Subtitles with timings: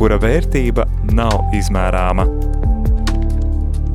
[0.00, 2.24] kura vērtība nav izmērāma.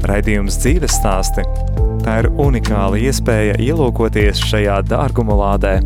[0.05, 1.41] Raidījums dzīves stāsti–
[2.05, 5.79] tā ir unikāla iespēja ielūkoties šajā dārguma lādē.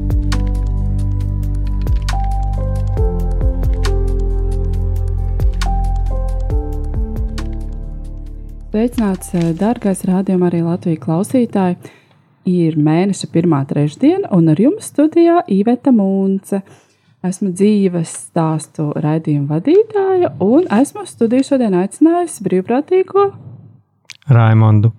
[8.70, 11.80] Sveicināts, dārgais rādījuma arī Latvijas klausītāji!
[12.50, 16.60] Ir mēneša pirmā trešdiena, un ar jums studijā Iveta Mūnce.
[17.20, 23.26] Esmu dzīves stāstu raidījuma vadītāja, un esmu studiju šodien aicinājusi brīvprātīgo
[24.32, 24.94] Raimondu.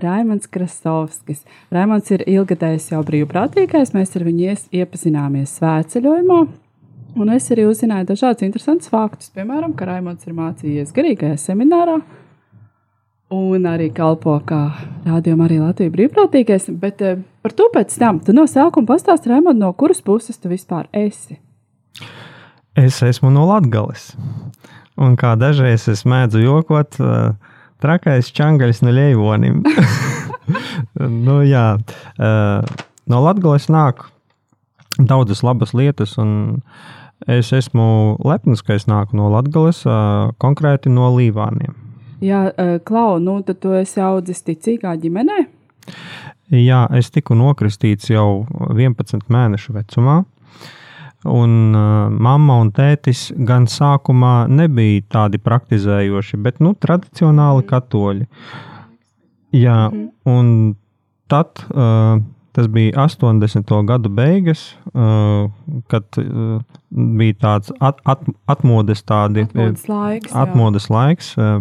[0.00, 1.46] Raimons Krasovskis.
[1.72, 6.40] Raimons ir ilgadējis jau brīvprātīgais, mēs ar viņu iepazināmies svētceļojumā,
[7.16, 12.00] un es arī uzzināju dažādus interesantus faktus, piemēram, ka Raimons ir mācījies garīgajā seminārā,
[13.32, 14.62] un arī kalpo kā
[15.08, 16.68] rādījuma arī Latvijas brīvprātīgais.
[16.84, 20.50] Bet uh, par to pēc tam tu no sākuma pastāsti, Raimond, no kuras puses tu
[20.52, 21.38] vispār esi?
[22.78, 24.12] Es esmu no Latgales.
[25.00, 26.98] Un kā dažreiz es mēdzu jokot,
[27.80, 29.60] trakais čangaļs no Ļeivonim.
[31.26, 31.66] nu, jā,
[32.20, 34.06] no Latgales nāk
[34.98, 36.60] daudzas labas lietas, un
[37.28, 39.82] es esmu lepns, ka es nāku no Latgales,
[40.40, 41.76] konkrēti no Līvāniem.
[42.20, 42.50] Jā,
[42.84, 45.46] Klau, nu tad tu esi audzis ticīgā ģimenē?
[46.50, 50.22] Jā, es tiku nokristīts jau 11 mēnešu vecumā.
[51.30, 58.26] Un uh, mamma un tētis gan sākumā nebija tādi praktizējoši, bet nu, tradicionāli katoļi.
[59.60, 60.06] Jā, mhm.
[60.30, 60.52] un
[61.30, 62.18] tad uh,
[62.52, 63.70] Tas bija 80.
[63.86, 65.50] gadu beigas, uh,
[65.86, 66.58] kad uh,
[66.90, 71.60] bija tāds at, at, atmodes, tādi, atmodes laiks, atmodes laiks uh,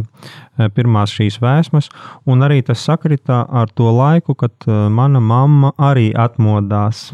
[0.74, 1.92] pirmās šīs vēsmas,
[2.26, 7.12] un arī tas sakritā ar to laiku, kad mana mamma arī atmodās.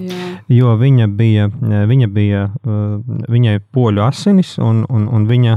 [0.00, 1.48] Jā jo viņa bija,
[1.90, 2.42] viņa bija
[3.28, 5.56] viņai poļu asinis, un, un, un viņa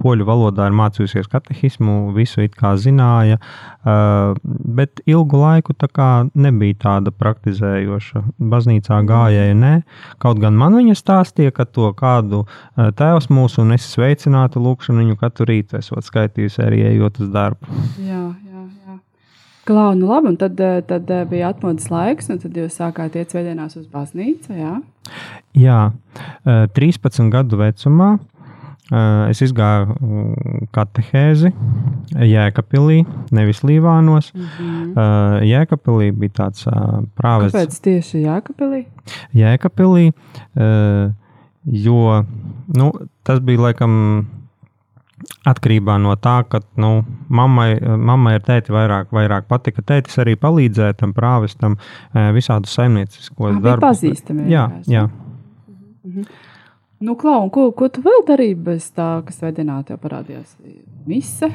[0.00, 3.38] poļu valodā ir mācījusies katehismu, visu it kā zināja,
[3.84, 8.24] bet ilgu laiku tā kā nebija tāda praktizējoša.
[8.38, 9.74] Baznīcā gājēja nē,
[10.22, 12.44] kaut gan man viņa stāstīja, ka to kādu
[12.76, 17.82] tēvs mūsu un es sveicinātu lūkšanu viņu katru rītu esot skaitījusi arī ejot uz darbu.
[18.02, 18.24] Jā,
[19.64, 23.14] Klau, nu labi, un tad, eh, tad eh, bija atmodas laiks, un tad jūs sākāt
[23.16, 24.74] iet svētdienās uz baznīcu, jā?
[25.56, 25.78] Jā,
[26.44, 28.14] 13 eh, gadu vecumā
[29.32, 31.48] es izgāju mm, katehēzi
[32.20, 32.98] Jēkabpilī,
[33.32, 34.28] nevis Līvānos.
[34.34, 35.46] Mm -hmm.
[35.48, 36.68] Jēkabpilī bija tāds
[37.16, 37.54] prāves.
[37.54, 38.84] Kāpēc tieši Jēkabpilī?
[39.32, 40.12] Jēkabpilī,
[41.64, 42.24] jo
[42.76, 42.92] nu,
[43.24, 44.26] tas bija laikam
[45.48, 49.84] Atkarībā no tā, ka nu, mammai, mammai ar tēti vairāk, vairāk patika.
[49.84, 53.84] Tētis arī palīdzēja tam prāvestam eh, visādus saimnieciskos darbus.
[53.84, 54.48] Pazīstami.
[54.52, 55.08] Jā, jā.
[55.08, 56.26] Mm -hmm.
[57.04, 60.54] Nu, Klau, ko, ko tu vēl darīji bez tā, kas svētdienā tev parādījās?
[61.04, 61.50] Mise?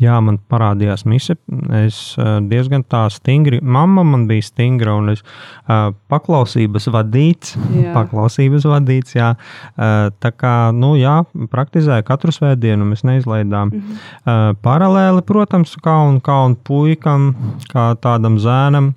[0.00, 1.36] Jā, man parādījās mise.
[1.78, 7.54] Es uh, diezgan tā stingri, mamma man bija stingra un es uh, paklausības vadīts.
[7.76, 7.92] Jā.
[7.94, 9.30] Paklausības vadīts, jā.
[9.76, 11.20] Uh, tā kā, nu jā,
[11.52, 13.70] praktizēju katru svētdienu, mēs neizlaidām.
[13.70, 14.04] Mm -hmm.
[14.24, 17.34] uh, paralēli, protams, kā un, kā un puikam,
[17.70, 18.94] kā tādam zēnam,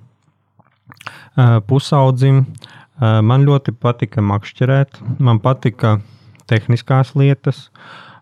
[1.38, 5.98] uh, pusaudzim, uh, man ļoti patika makšķerēt, man patika
[6.52, 7.70] tehniskās lietas,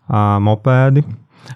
[0.08, 1.04] uh, mopēdi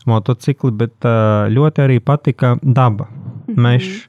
[0.08, 1.06] motocikli, bet
[1.54, 3.08] ļoti arī patika daba.
[3.44, 3.60] Mhm.
[3.60, 4.06] Mežs.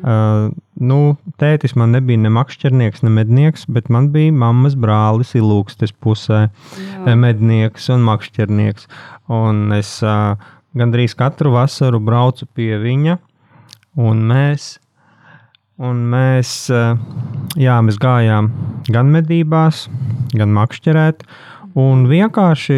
[0.00, 0.48] Uh,
[0.80, 6.46] nu, tētis man nebija ne makšķernieks, ne mednieks, bet man bija mammas brālis ilūkstes pusē,
[6.80, 7.16] Jā.
[7.20, 8.88] mednieks un makšķernieks.
[9.28, 10.40] Un es uh,
[10.72, 13.18] gandrīz katru vasaru braucu pie viņa,
[14.00, 14.78] un mēs,
[15.80, 16.98] un mēs, uh,
[17.60, 18.50] jā, mēs gājām
[18.92, 19.86] gan medībās,
[20.36, 21.24] gan makšķerēt.
[21.78, 22.76] Un vienkārši,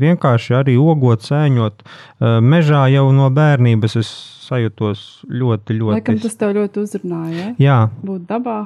[0.00, 1.80] vienkārši arī ogot, sēņot.
[1.80, 4.10] Eh, mežā jau no bērnības es
[4.44, 5.94] sajūtos ļoti, ļoti.
[5.96, 7.36] Laikam tas tev ļoti uzrunāja.
[7.38, 7.54] Ja?
[7.64, 8.58] Jā, būt dabā.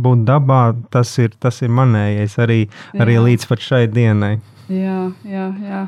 [0.00, 3.02] Būt dabā, tas ir, tas ir manējais arī, jā.
[3.04, 4.38] arī līdz šai dienai.
[4.72, 5.84] Jā, jā, jā.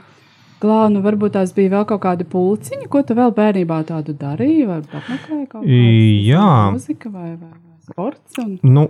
[0.66, 4.82] Glānu, varbūt tās bija vēl kaut kādi pulciņi, ko tu vēl bērnībā tādu darīji, vai
[4.82, 5.80] apmeklēji kaut kādu
[6.26, 6.52] Jā.
[6.74, 7.52] mūziku vai, vai,
[7.86, 8.40] sports.
[8.42, 8.56] Un...
[8.66, 8.88] Nu,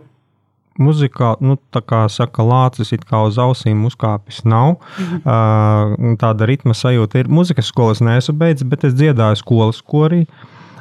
[0.80, 4.78] muzikā, nu, tā kā saka, lācis it kā uz ausīm uzkāpis nav.
[5.20, 7.32] Uh, tāda ritma sajūta ir.
[7.32, 10.24] Mūzikas skolas neesmu beidzis, bet es dziedāju skolas korī.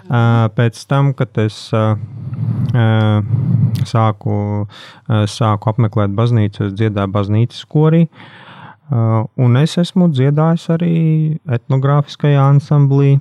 [0.06, 1.96] Uh, pēc tam, kad es uh,
[3.90, 4.40] sāku,
[5.34, 8.06] sāku apmeklēt baznīcu, es dziedāju baznīcas korī.
[8.06, 8.42] Uh,
[8.92, 10.96] un es esmu dziedājis arī
[11.58, 13.16] etnogrāfiskajā ansamblī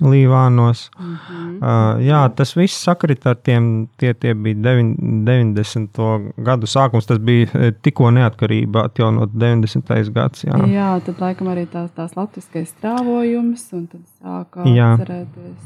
[0.00, 0.88] Līvānos.
[0.98, 1.56] Mm -hmm.
[1.56, 6.32] uh, jā, tas viss sakrit ar tiem, tie, tie bija 90.
[6.36, 10.12] gadu sākums, tas bija eh, tikko neatkarība atjaunot 90.
[10.12, 10.44] gads.
[10.44, 10.56] Jā.
[10.66, 14.96] jā, tad laikam arī tās, tās latviskais strāvojums, un tad sākā jā.
[14.98, 15.60] cerēties.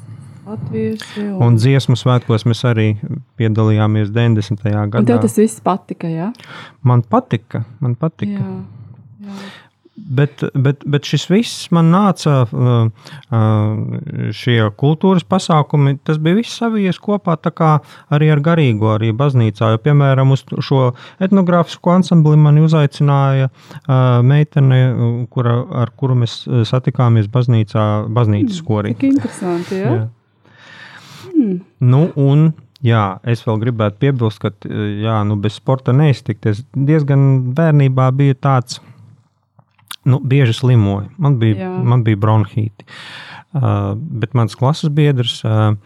[0.46, 1.42] Latvieši, un...
[1.42, 2.96] un dziesmu svētkos mēs arī
[3.36, 4.62] piedalījāmies 90.
[4.62, 4.98] gadā.
[4.98, 6.32] Un tev tas viss patika, jā?
[6.82, 8.42] Man patika, man patika.
[8.42, 8.83] Jā,
[9.24, 9.52] jā.
[9.94, 16.56] Bet, bet, bet šis viss man nāca, uh, uh, šie kultūras pasākumi, tas bija viss
[16.58, 17.36] savies kopā
[18.10, 19.68] arī ar garīgo, arī baznīcā.
[19.70, 20.80] Jo, piemēram, uz šo
[21.22, 24.80] etnogrāfisko ansambli mani uzaicināja uh, meitene,
[25.30, 28.96] kura, ar kuru mēs satikāmies baznīcā, baznīcas hmm, korī.
[28.98, 29.94] Tik interesanti, ja?
[29.94, 31.30] jā.
[31.30, 31.56] Hmm.
[31.78, 32.50] Nu, un
[32.84, 36.44] Jā, es vēl gribētu piebilst, ka jā, nu, bez sporta neiztikt.
[36.50, 38.82] Es diezgan bērnībā biju tāds
[40.04, 41.10] nu, bieži slimoju.
[41.18, 41.74] Man bija, Jā.
[41.84, 42.86] man bija bronhīti.
[43.54, 45.40] Uh, bet mans klases biedrs.
[45.46, 45.76] Uh,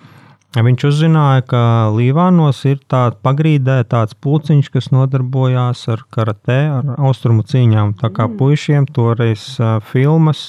[0.57, 1.59] Viņš uzzināja, ka
[1.93, 7.93] Līvānos ir tāds pagrīdē, tāds pulciņš, kas nodarbojās ar karatē, ar austrumu cīņām.
[8.01, 8.39] Tā kā mm.
[8.41, 10.47] puišiem toreiz uh, filmas.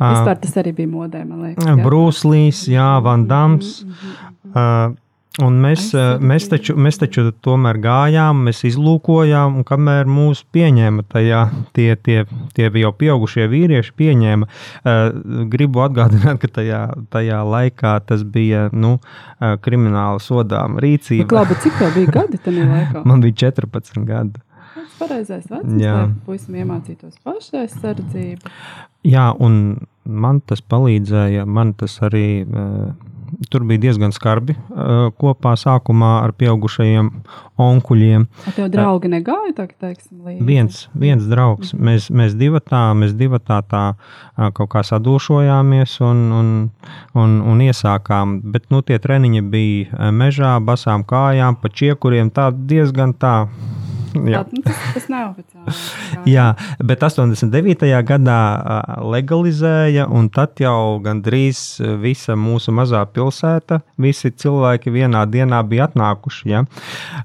[0.00, 1.78] Vispār tas arī bija modē, man liekas.
[1.84, 3.84] Brūslīs, Jā, Vandams.
[3.84, 4.50] Mm -hmm.
[4.50, 4.98] uh,
[5.38, 11.04] Un mēs, eh, mēs, taču, mēs taču tomēr gājām, mēs izlūkojām, un kamēr mūs pieņēma
[11.06, 11.42] tajā,
[11.76, 12.24] tie, tie,
[12.56, 16.80] tie jau pieaugušie vīrieši pieņēma, uh, gribu atgādināt, ka tajā,
[17.14, 21.28] tajā laikā tas bija nu, uh, krimināla sodām rīcība.
[21.30, 23.04] Nu, Labi, cik tev bija gadi tajā laikā?
[23.12, 24.42] Man bija 14 gadi.
[24.74, 28.50] Tas pareizais vecums, lai puisim iemācītos pašaizsardzību.
[29.06, 32.90] Jā, un man tas palīdzēja, man tas arī uh,
[33.50, 37.10] tur bija diezgan skarbi uh, kopā sākumā ar pieaugušajiem
[37.60, 38.26] onkuļiem.
[38.48, 40.46] Ar tev draugi negāja, tā teiksim, līdzi?
[40.48, 41.74] Viens, viens draugs.
[41.74, 41.90] Mm.
[41.90, 46.54] Mēs, mēs divatā, mēs divatā tā uh, kaut kā sadošojāmies un, un,
[47.18, 53.14] un, un iesākām, bet nu tie treniņi bija mežā, basām kājām, pa čiekuriem, tā diezgan
[53.18, 53.34] tā
[54.10, 54.42] Jā.
[54.50, 55.74] Nu, tas, tas nav oficiāli.
[56.30, 56.46] Jā,
[56.82, 57.86] bet 89.
[58.08, 58.38] gadā
[59.06, 66.50] legalizēja, un tad jau gandrīz visa mūsu mazā pilsēta, visi cilvēki vienā dienā bija atnākuši
[66.50, 66.64] ja,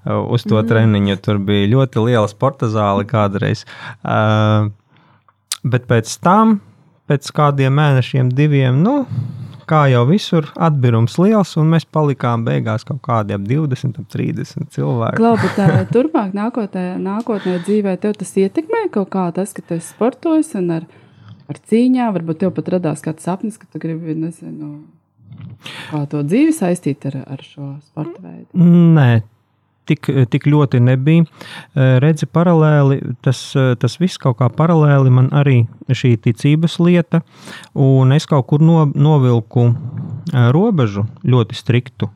[0.06, 0.70] uz to mm.
[0.72, 1.20] treniņu.
[1.26, 3.66] Tur bija ļoti liela sporta zāle kādreiz.
[4.06, 4.70] Uh,
[5.66, 6.60] bet pēc tam,
[7.10, 9.02] pēc kādiem mēnešiem, diviem, nu,
[9.70, 14.72] kā jau visur, atbirums liels, un mēs palikām beigās kaut kādi ap 20, ap 30
[14.76, 15.24] cilvēki.
[15.24, 19.92] Labi, tā turpmāk, nākotnē, nākotnē dzīvē, tev tas ietekmē kaut kā tas, ka tu esi
[19.92, 20.90] sportojis un ar,
[21.52, 24.74] ar cīņām, varbūt tev pat radās kāds sapnis, ka tu gribi, nezinu,
[25.92, 28.50] kā to dzīvi saistīt ar, ar šo sporta veidu.
[28.96, 29.10] Nē,
[29.86, 31.26] tik, tik ļoti nebija.
[31.26, 37.22] Eh, redzi, paralēli tas, eh, tas viss kaut kā paralēli man arī šī ticības lieta,
[37.74, 42.12] un es kaut kur no, novilku eh, robežu ļoti striktu.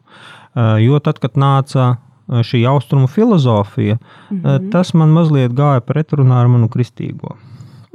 [0.60, 4.00] Jo tad, kad nāca šī austrumu filozofija,
[4.32, 4.72] mm -hmm.
[4.72, 7.38] tas man mazliet gāja pretrunā ar manu kristīgo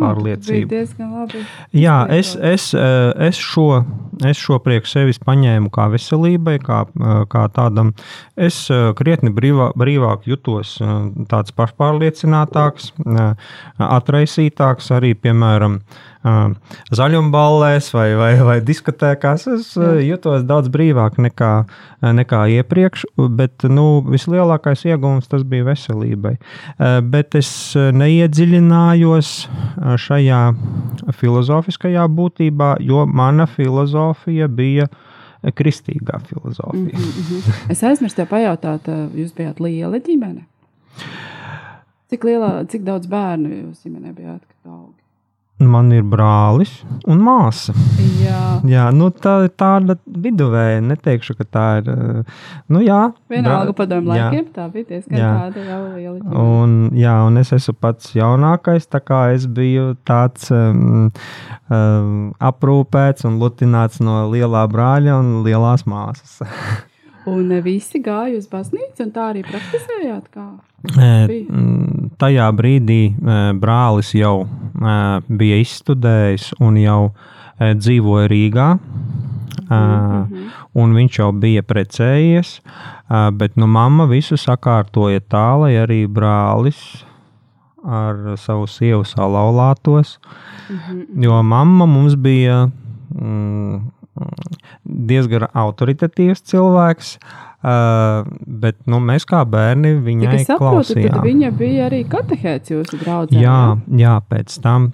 [0.00, 0.80] pārliecību.
[1.76, 3.68] Jā, es, es, es, šo,
[4.26, 6.84] es šo priekš sevis paņēmu kā veselībai, kā,
[7.30, 7.92] kā tādam.
[8.34, 8.64] Es
[8.98, 10.76] krietni brīvā, brīvāk jutos,
[11.30, 12.92] tāds pašpārliecinātāks,
[13.78, 15.80] atraisītāks arī, piemēram,
[16.24, 19.46] zaļumballēs vai, vai, vai diskotēkās.
[19.54, 19.72] Es
[20.06, 21.52] jutos daudz brīvāk nekā,
[22.16, 23.04] nekā iepriekš,
[23.36, 26.36] bet nu, vislielākais iegūms tas bija veselībai.
[27.12, 29.34] Bet es neiedziļinājos
[30.06, 30.42] šajā
[31.20, 34.88] filozofiskajā būtībā, jo mana filozofija bija
[35.44, 36.98] kristīgā filozofija.
[36.98, 37.70] Mm -hmm.
[37.70, 40.46] Es aizmirsu te pajautāt, jūs bijāt liela ģimene?
[42.08, 45.03] Cik, lielā, cik daudz bērnu jūs ģimenē bijāt, kad augi?
[45.62, 46.72] Man ir brālis
[47.06, 47.70] un māsa.
[48.18, 50.80] Jā, jā nu tā ir tāda viduvēja.
[50.82, 51.90] Neteikšu, ka tā ir.
[51.92, 52.40] Eh,
[52.74, 53.76] nu, jā, vienalga brā...
[53.78, 54.48] padomu laikiem.
[54.56, 55.28] Tā bija diezgan jā.
[55.44, 56.16] tāda jau liela.
[56.18, 56.42] Ģimene.
[56.42, 58.90] Un, jā, un es esmu pats jaunākais.
[58.90, 61.12] Tā kā es biju tāds um,
[61.70, 66.40] um, aprūpēts un lutināts no lielā brāļa un lielās māsas.
[67.26, 70.28] Un visi gāja uz baznīcu, un tā arī praktizējāt.
[70.34, 70.48] Kā?
[72.20, 73.02] Tajā brīdī
[73.60, 74.44] brālis jau
[75.28, 77.00] bija izstudējis un jau
[77.58, 78.68] dzīvoja Rīgā.
[78.74, 80.50] Mm -hmm.
[80.74, 82.60] Un viņš jau bija precējies.
[83.32, 87.04] Bet nu, mamma visu sakārtoja tā, lai arī brālis
[87.84, 90.18] ar savu sievu salauztos.
[90.68, 91.24] Mm -hmm.
[91.24, 92.70] Jo mamma mums bija
[93.14, 93.90] mm,
[94.94, 97.16] diezgan autoritatīvs cilvēks.
[97.64, 101.22] Uh, bet nu, mēs kā bērni viņai ja klausījāmies.
[101.24, 103.38] Viņa bija arī katehēts jūsu draugā.
[103.40, 103.60] Jā,
[103.96, 104.90] jā, pēc tam,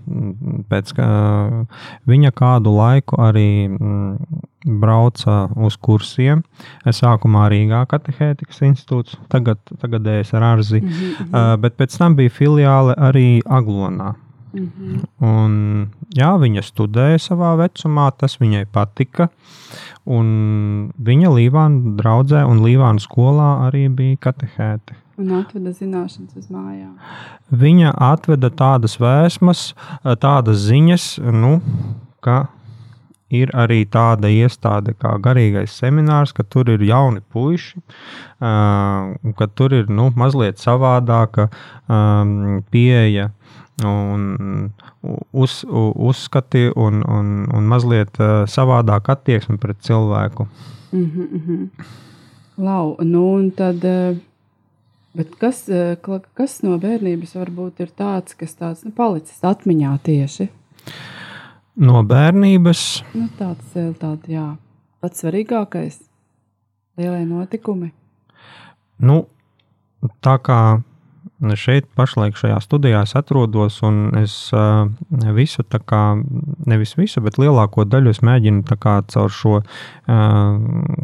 [0.70, 4.38] pēc, uh, viņa kādu laiku arī mm,
[4.78, 6.44] brauca uz kursiem.
[6.86, 11.30] Es sākumā Rīgā katehētikas institūts, tagad, tagadējais ar Arzi, mm -hmm.
[11.34, 14.14] uh, bet pēc tam bija filiāle arī Aglonā.
[14.52, 15.02] -hmm.
[15.20, 19.28] Un, jā, viņa studēja savā vecumā, tas viņai patika.
[20.06, 24.94] Un viņa Līvāna draudzē un Līvāna skolā arī bija katehēti.
[25.20, 26.94] Un atveda zināšanas uz mājām.
[27.50, 29.74] Viņa atveda tādas vēsmas,
[30.18, 31.60] tādas ziņas, nu,
[32.24, 32.46] ka
[33.30, 37.82] ir arī tāda iestāde kā garīgais seminārs, ka tur ir jauni puiši,
[38.40, 41.48] ka tur ir nu, mazliet savādāka
[42.74, 43.30] pieeja
[43.88, 44.72] un
[45.32, 48.18] uz, uzskati un, un, un mazliet
[48.50, 50.46] savādāk attieksme pret cilvēku.
[50.92, 51.68] Mm -hmm, mm -hmm.
[52.56, 53.80] Lau, nu tad,
[55.14, 55.68] bet kas,
[56.34, 60.48] kas no bērnības varbūt ir tāds, kas tāds nu, palicis atmiņā tieši?
[61.80, 62.84] no bērnības.
[63.16, 64.46] Nu, tāds ir tāds, jā,
[65.02, 66.00] pats svarīgākais,
[67.00, 67.90] lielie notikumi.
[69.00, 69.22] Nu,
[70.24, 70.60] tā kā
[71.56, 74.88] šeit pašlaik šajā studijā es atrodos, un es uh,
[75.36, 76.02] visu, kā
[76.68, 80.50] nevis visu, bet lielāko daļu es mēģinu kā caur šo, uh,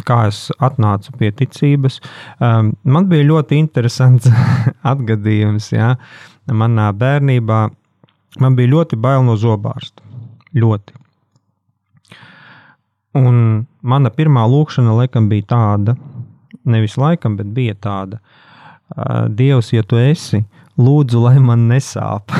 [0.08, 2.00] kā es atnācu pie ticības.
[2.40, 4.28] Um, man bija ļoti interesants
[4.92, 5.94] atgadījums, jā,
[6.52, 7.60] manā bērnībā
[8.40, 10.04] man bija ļoti bail no zobārsta.
[10.56, 10.94] Ļoti.
[13.16, 15.96] Un mana pirmā lūkšana, laikam, bija tāda,
[16.68, 18.20] nevis laikam, bet bija tāda:
[19.36, 20.44] Dievs, ja tu esi,
[20.78, 22.34] lūdzu, lai man nesāp.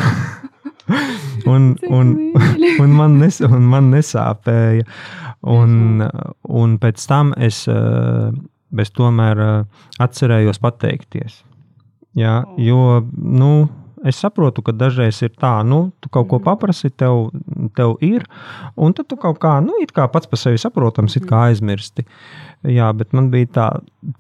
[1.53, 2.13] un, un,
[2.81, 4.87] un, man nes, un man nesāpēja.
[5.47, 6.05] Un,
[6.63, 9.43] un pēc tam es, es tomēr
[10.03, 11.43] atcerējos pateikties.
[12.17, 13.53] Jā, jo, nu,
[14.07, 16.45] Es saprotu, ka dažreiz ir tā, nu, tu kaut ko mhm.
[16.45, 17.31] paprasti, tev,
[17.75, 18.27] tev ir,
[18.77, 21.55] un tad tu kaut kā, nu, it kā pats par sevi saprotams, it kā mhm.
[21.55, 22.07] aizmirsti.
[22.77, 23.69] Jā, bet man bija tā,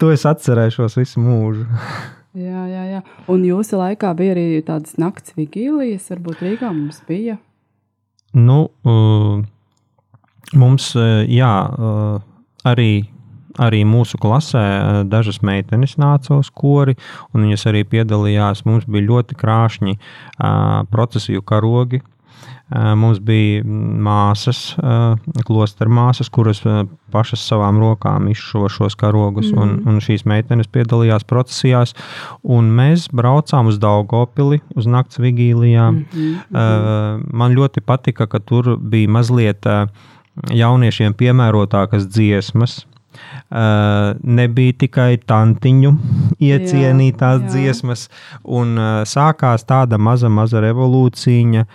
[0.01, 1.69] to es atcerēšos visu mūžu.
[2.37, 3.03] jā, jā, jā.
[3.33, 7.39] Un jūsu laikā bija arī tādas nakts vigīlijas, varbūt Rīgā mums bija?
[8.37, 9.43] Nu, uh,
[10.55, 10.93] mums,
[11.33, 12.25] jā, uh,
[12.69, 12.91] arī
[13.63, 16.97] arī mūsu klasē eh, dažas meitenes nāca uz kori,
[17.33, 18.65] un viņas arī piedalījās.
[18.69, 19.97] Mums bija ļoti krāšņi
[20.93, 22.03] procesiju karogi.
[22.75, 24.73] Mums bija māsas,
[25.47, 26.65] klostra māsas, kuras
[27.15, 29.61] pašas savām rokām izšuva šos karogus, mm.
[29.63, 31.95] un, un šīs meitenes piedalījās procesijās.
[32.43, 36.03] Mēs braucām uz Daugopili, uz nakts vigīlijām.
[36.03, 37.23] Mm -hmm.
[37.31, 39.63] Man ļoti patika, ka tur bija mazliet
[40.51, 42.83] jauniešiem piemērotākas dziesmas
[44.41, 45.93] nebija tikai tantiņu
[46.43, 47.53] iecienītās jā, jā.
[47.53, 48.07] dziesmas,
[48.45, 48.77] un
[49.09, 51.67] sākās tāda maza, maza revolūcija,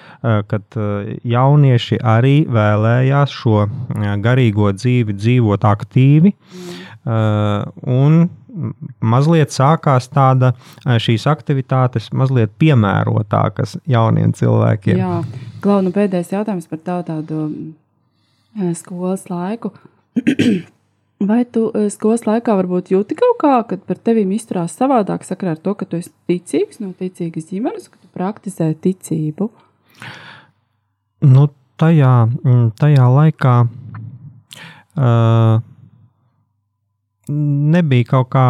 [0.52, 0.80] kad
[1.24, 3.66] jaunieši arī vēlējās šo
[4.24, 6.36] garīgo dzīvi dzīvot aktīvi.
[7.02, 8.22] Un
[9.00, 10.52] mazliet sākās tāda
[11.02, 15.00] šīs aktivitātes, mazliet piemērotākas jauniem cilvēkiem.
[15.00, 15.22] Jā,
[15.64, 17.42] Klauna, pēdējais jautājums par tavu tādu
[18.78, 19.74] skolas laiku.
[21.22, 25.54] Vai tu eh, skolas laikā varbūt jūti kaut kā, kad par tevi izturās savādāk sakarā
[25.54, 29.52] ar to, ka tu esi ticīgs, no ticīgas ģimenes, ka tu praktizē ticību?
[31.30, 31.44] Nu,
[31.78, 33.56] tajā, mm, tajā laikā
[34.98, 35.62] uh,
[37.72, 38.46] nebija kaut kā,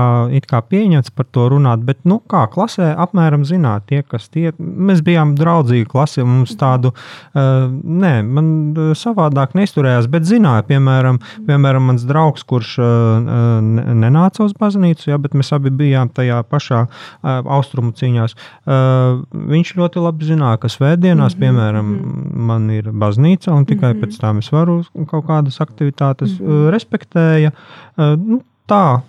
[0.50, 5.04] kā pieņemts par to runāt, bet, nu, kā klasē, apmēram zināt, tie, kas tie mēs
[5.06, 8.52] bijām draudzīgi klasi, mums tādu, uh, nē, man
[8.98, 15.38] savādāk neizturējās, bet zināja, piemēram, piemēram mans draugs, kurš uh, nenāca uz baznīcu, jā, bet
[15.38, 19.22] mēs abi bijām tajā pašā uh, austrumu cīņās, uh,
[19.54, 21.46] viņš ļoti labi zināja, ka svētdienās, mm -hmm.
[21.46, 22.46] piemēram, mhm.
[22.52, 24.06] man ir baznīca, un tikai mm -hmm.
[24.06, 26.66] pēc tam es varu kaut kādas aktivitātes mm -hmm.
[26.66, 27.52] uh, respektēja.
[27.98, 29.02] Uh, nu, tā,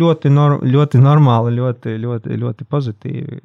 [0.00, 3.40] ļoti, nor, ļoti normāli, ļoti, ļoti, ļoti pozitīvi.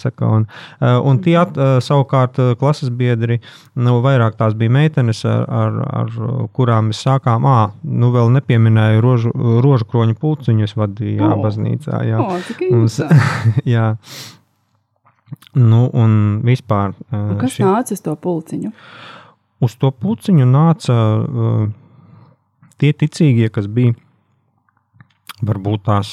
[0.00, 0.46] Saka, un,
[0.80, 3.38] un tie at, savukārt klases biedri,
[3.78, 6.18] nu, vairāk tās bija meitenes, ar, ar, ar
[6.56, 7.46] kurām mēs sākām.
[7.46, 9.32] À, nu, vēl nepieminēju rožu,
[9.64, 12.02] rožu kroņu pulciņus vadīja jā, baznīcā.
[12.10, 13.00] Jā, oh, Mums,
[13.76, 13.94] jā.
[15.54, 16.94] Nu, un vispār.
[17.14, 18.70] Un kas šī, nāca uz to pulciņu?
[19.60, 21.66] Uz to pulciņu nāca uh,
[22.80, 23.94] tie ticīgie, kas bija
[25.46, 26.12] Varbūt tās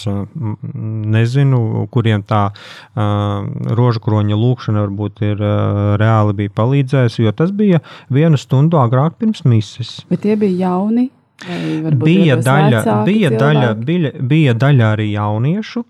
[1.18, 1.60] nezinu,
[1.92, 3.44] kuriem tā uh,
[3.78, 9.20] rožu kroņa lūkšana varbūt ir uh, reāli bija palīdzējusi, jo tas bija vienu stundu agrāk
[9.20, 10.00] pirms mises.
[10.12, 15.84] Bet tie bija jauni Bija daļa, bija, daļa, bija, bija daļa arī jauniešu,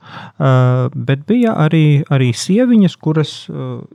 [1.08, 3.32] bet bija arī, arī sieviņas, kuras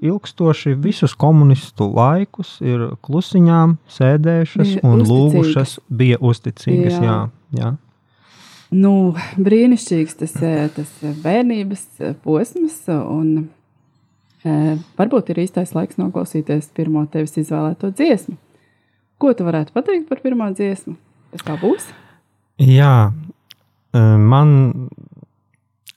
[0.00, 5.12] ilgstoši visus komunistu laikus ir klusiņām sēdējušas bija un uzticīgas.
[5.12, 6.96] lūgušas, bija uzticīgas.
[6.96, 7.04] Jā.
[7.04, 7.18] Jā,
[7.60, 7.72] jā.
[8.72, 10.32] Nu, brīnišķīgs tas,
[10.76, 11.82] tas bērnības
[12.24, 13.50] posms, un
[14.96, 18.38] varbūt ir īstais laiks noklausīties pirmo tevis izvēlēto dziesmu.
[19.20, 20.96] Ko tu varētu pateikt par pirmo dziesmu?
[21.34, 21.84] Tas tā būs?
[22.64, 23.12] Jā,
[23.92, 24.56] man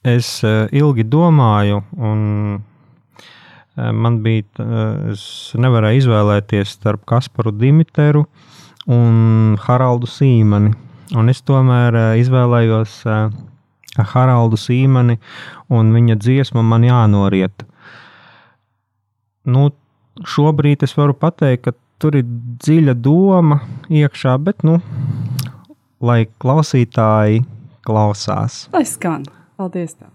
[0.05, 2.19] es ilgi domāju, un
[3.75, 4.45] man bija,
[5.15, 5.25] es
[5.57, 8.27] nevarēju izvēlēties starp Kasparu Dimiteru
[8.91, 10.75] un Haraldu Sīmani.
[11.13, 13.03] Un es tomēr izvēlējos
[14.13, 15.19] Haraldu Sīmani
[15.69, 17.65] un viņa dziesmu man jānoriet.
[19.45, 19.69] Nu,
[20.25, 22.25] šobrīd es varu pateikt, ka tur ir
[22.65, 23.61] dziļa doma
[23.93, 24.79] iekšā, bet nu,
[26.01, 27.45] lai klausītāji
[27.85, 28.65] klausās.
[28.73, 29.29] Lai skan!
[29.55, 29.95] Paldies!
[29.95, 30.14] Tev.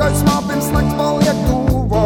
[0.00, 2.04] Gaismā pirms nakts paliek tuvā,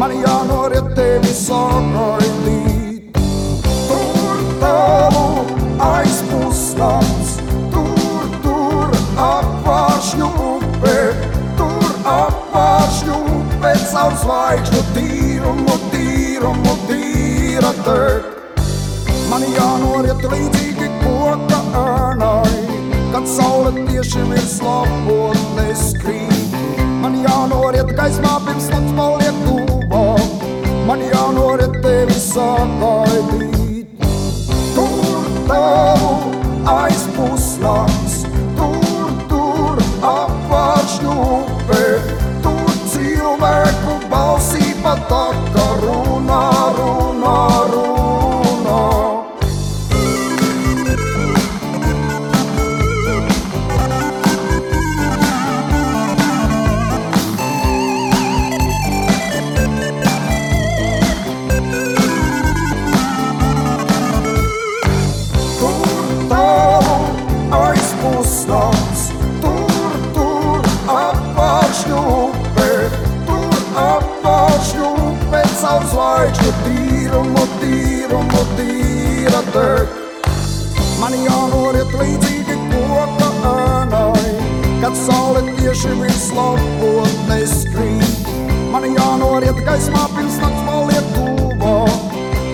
[0.00, 3.18] man jānoriet tevi sagaidīt.
[3.90, 5.26] Tur tavu
[5.88, 7.34] aizpustams,
[7.74, 10.96] tur, tur apvāršņu upe,
[11.60, 18.28] tur apvāršņu upe caur zvaigžņu tīrumu, tīrumu, tīra tek.
[19.28, 22.58] Man jānoriet līdzīgi koka ērnai,
[23.12, 26.31] kad saule tieši virs lapotnes krīt.
[27.02, 30.02] Man jānoriet gaismā pirms nakts paliek tuvā,
[30.86, 34.04] man jānoriet tevi sagaidīt.
[34.76, 36.12] Tur tavu
[36.76, 38.20] aizpusnāks,
[38.60, 41.82] tur, tur apvāršņu upe,
[42.46, 45.61] tur cilvēku balsī pataka
[85.06, 88.30] saule tieši virs lapotnes krīt.
[88.72, 91.74] Man jānoriet gaismā pirms nakts paliek tuvā,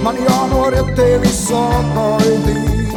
[0.05, 2.97] man jānoriet tevi sagaidīt.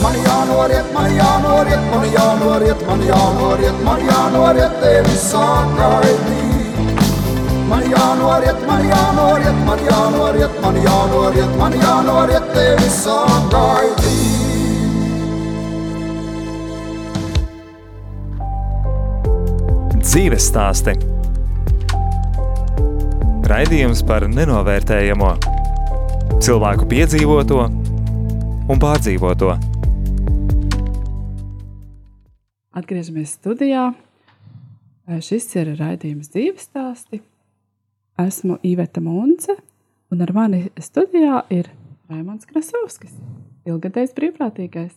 [0.00, 6.48] Man jānoriet, man jānoriet, man jānoriet, man jānoriet, man jānoriet tevi sagaidīt.
[7.70, 13.99] Man jānoriet, man jānoriet, man jānoriet, man jānoriet, man jānoriet tevi sagaidīt.
[20.20, 20.92] Dzīves stāsti.
[23.48, 25.30] Raidījums par nenovērtējamo,
[26.44, 29.54] cilvēku piedzīvoto un pārdzīvoto.
[32.76, 33.86] Atgriežamies studijā.
[35.24, 37.22] Šis ir raidījums dzīves stāsti.
[38.20, 39.56] Esmu Iveta Munce,
[40.12, 41.72] un ar mani studijā ir
[42.12, 43.16] Raimons Krasovskis,
[43.64, 44.92] ilgadējs brīvprātīgais.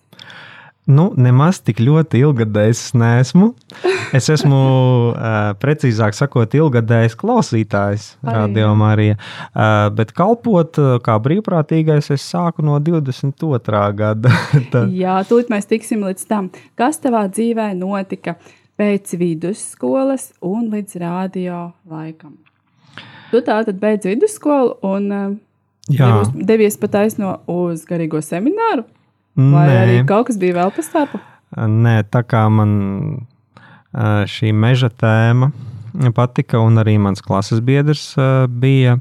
[0.84, 3.54] Nu, nemaz tik ļoti ilgadējs es neesmu.
[4.14, 4.58] Es esmu,
[5.14, 9.16] uh, precīzāk sakot, ilgadējs klausītājs Radio Marijā.
[9.16, 13.84] Uh, bet kalpot kā brīvprātīgais, es sāku no 22.
[13.96, 14.34] gada.
[14.74, 14.84] Tā.
[14.92, 18.36] Jā, tūlīt mēs tiksim līdz tam, kas tavā dzīvē notika
[18.80, 22.36] pēc vidusskolas un līdz radio laikam.
[23.32, 25.32] Tu tā tad beidz vidusskolu un uh,
[25.88, 28.84] devies, devies pat aizno uz garīgo semināru.
[29.36, 29.78] Vai Nē.
[29.82, 31.22] arī kaut kas bija vēl tam?
[31.54, 33.26] Nē, tā kā man
[33.94, 35.52] šī meža tēma
[36.18, 38.16] patika, un arī mans klases biedrs
[38.50, 38.98] bija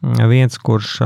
[0.00, 0.98] viens, kurš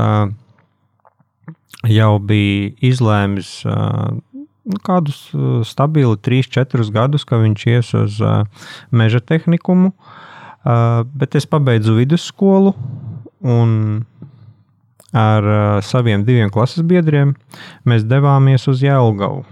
[1.87, 5.25] jau bija izlēmis nu, kādus
[5.67, 8.19] stabili 3-4 gadus, ka viņš ies uz
[8.91, 9.91] meža tehnikumu.
[10.63, 12.71] Bet es pabeidzu vidusskolu,
[13.43, 14.05] un
[15.13, 17.35] ar uh, saviem diviem klases biedriem
[17.85, 19.43] mēs devāmies uz Jēlgavu.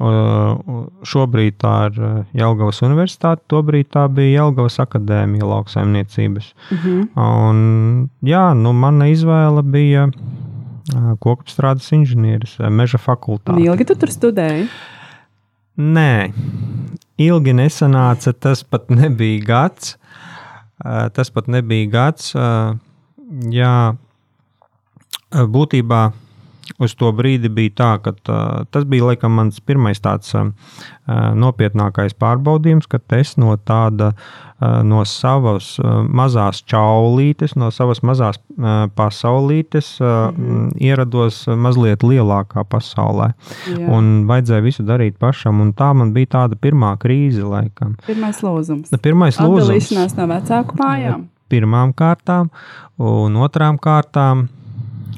[0.00, 1.98] Uh, šobrīd tā ir
[2.32, 6.54] Jēlgavas universitāte, tobrīd tā bija Jēlgavas akadēmija lauksaimniecības.
[6.70, 7.02] Mm -hmm.
[7.20, 13.60] Un, jā, nu, mana izvēle bija uh, kokapstrādes inženieris, meža fakultāte.
[13.60, 14.68] Ilgi tu tur studēji?
[15.80, 16.32] Nē,
[17.20, 18.32] ilgi nesanāca.
[18.32, 19.96] Tas pat nebija gads.
[20.84, 22.34] Uh, tas pat nebija gads.
[22.34, 22.76] Uh,
[23.52, 23.96] jā,
[25.30, 26.02] būtībā
[26.78, 30.50] uz to brīdi bija tā, ka uh, tas bija laikam mans pirmais tāds uh,
[31.36, 38.38] nopietnākais pārbaudījums, kad es no tāda, uh, no savas uh, mazās čaulītes, no savas mazās
[38.38, 40.70] uh, pasaulītes uh, mm -hmm.
[40.78, 43.32] ierados mazliet lielākā pasaulē.
[43.66, 43.88] Jā.
[43.90, 47.96] Un vajadzēja visu darīt pašam, un tā man bija tāda pirmā krīze laikam.
[48.06, 48.94] Pirmais lūzums.
[49.02, 49.68] Pirmais lūzums.
[49.68, 51.28] Atdalīšanās no vecāku mājām.
[51.50, 52.50] Pirmām kārtām,
[52.98, 54.48] un otrām kārtām.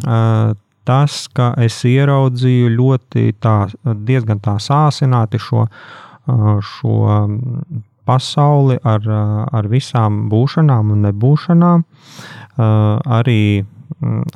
[0.03, 0.53] Uh,
[0.89, 3.57] tas, ka es ieraudzīju ļoti tā,
[4.07, 5.67] diezgan tā sāsināti šo,
[6.67, 6.97] šo
[8.09, 9.07] pasauli ar,
[9.53, 11.85] ar visām būšanām un nebūšanām,
[13.19, 13.43] arī,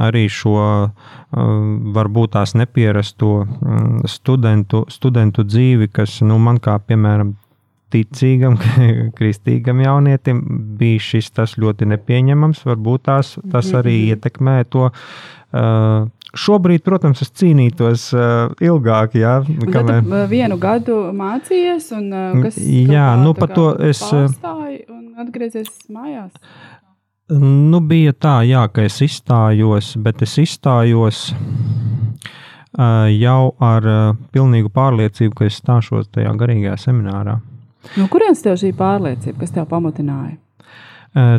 [0.07, 0.55] arī šo
[1.97, 3.33] varbūt tās nepierasto
[4.07, 7.35] studentu, studentu dzīvi, kas nu, man kā piemēram
[7.95, 8.59] ticīgam,
[9.19, 10.43] kristīgam jaunietim
[10.79, 12.65] bija šis tas ļoti nepieņemams.
[12.67, 14.13] Varbūt tās, tas arī mhm.
[14.17, 20.03] ietekmē to uh, Šobrīd, protams, es cīnītos uh, ilgāk, jā, kamēr...
[20.05, 26.35] Tad vienu gadu mācījies, un uh, kas jā, nu, par to es un atgriezies mājās.
[27.33, 34.71] Nu, bija tā, jā, ka es izstājos, bet es izstājos uh, jau ar uh, pilnīgu
[34.75, 37.41] pārliecību, ka es stāšos tajā garīgajā seminārā.
[37.97, 40.37] No kurienes tev šī pārliecība, kas tev pamudināja?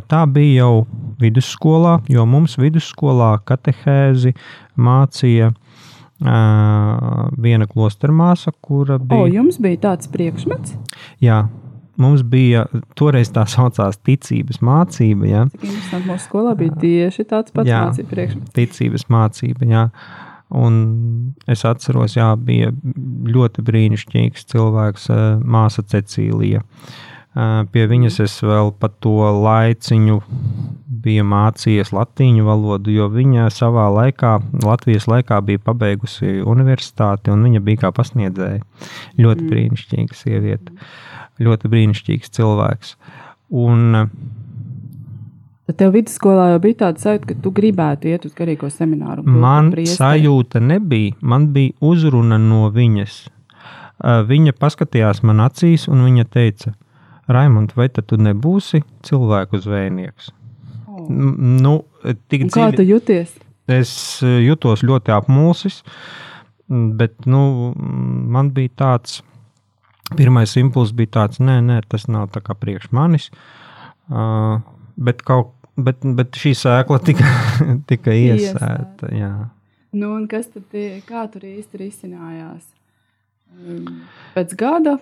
[0.10, 0.88] Tā bija jau
[1.22, 4.32] vidusskolā, jo mums vidusskolā katehēzi
[4.82, 9.22] mācīja uh, viena klostermāsa, kura bija.
[9.22, 10.74] O, jums bija tāds priekšmets?
[11.22, 11.46] Jā.
[11.98, 15.30] Mums bija toreiz tā saucamā ticības mācība.
[15.30, 15.46] Ja.
[15.58, 18.54] Interesanti, mūsu skolā bija tieši tāds pats mācību priekšmets.
[18.58, 19.86] Ticības mācība, jā.
[20.56, 20.76] Un
[21.50, 22.72] es atceros, jā, bija
[23.28, 25.10] ļoti brīnišķīgs cilvēks,
[25.44, 26.64] māsa Cecīlija.
[26.64, 27.18] Uh,
[27.72, 30.16] Pie viņas es vēl pa to laiciņu
[31.04, 34.32] biju mācījies latīņu valodu, jo viņa savā laikā,
[34.66, 38.64] Latvijas laikā, bija pabeigusi universitāti un viņa bija kā pasniedzēja.
[39.22, 39.52] Ļoti mm.
[39.52, 40.74] brīnišķīga sieviete,
[41.44, 42.96] ļoti brīnišķīgs cilvēks.
[43.54, 44.10] Un,
[45.68, 49.26] Tad tev vidusskolā jau bija tāda sajūta, ka tu gribētu iet uz garīgo semināru.
[49.28, 53.18] Man sajūta nebija, man bija uzruna no viņas.
[54.30, 56.72] Viņa paskatījās man acīs un viņa teica,
[57.28, 60.30] Raimond, vai tu nebūsi cilvēku zvejnieks?
[60.88, 61.10] Oh.
[61.10, 61.82] Nu,
[62.32, 62.56] tik dzīvi...
[62.56, 63.34] Kā tu jūties?
[63.68, 63.92] Es
[64.24, 65.82] jutos ļoti apmulsis,
[66.70, 69.20] bet nu, man bija tāds,
[70.16, 73.28] pirmais impulss bija tāds, nē, nē, tas nav tā kā priekš manis.
[74.08, 74.64] Uh,
[74.96, 77.34] bet, kaut, bet, bet šī sēkla tika,
[77.92, 79.12] tika iesēta.
[79.16, 79.34] Jā.
[79.98, 80.74] Nu, kas tad,
[81.08, 82.66] kā tur īsti risinājās?
[84.36, 84.98] Pēc gada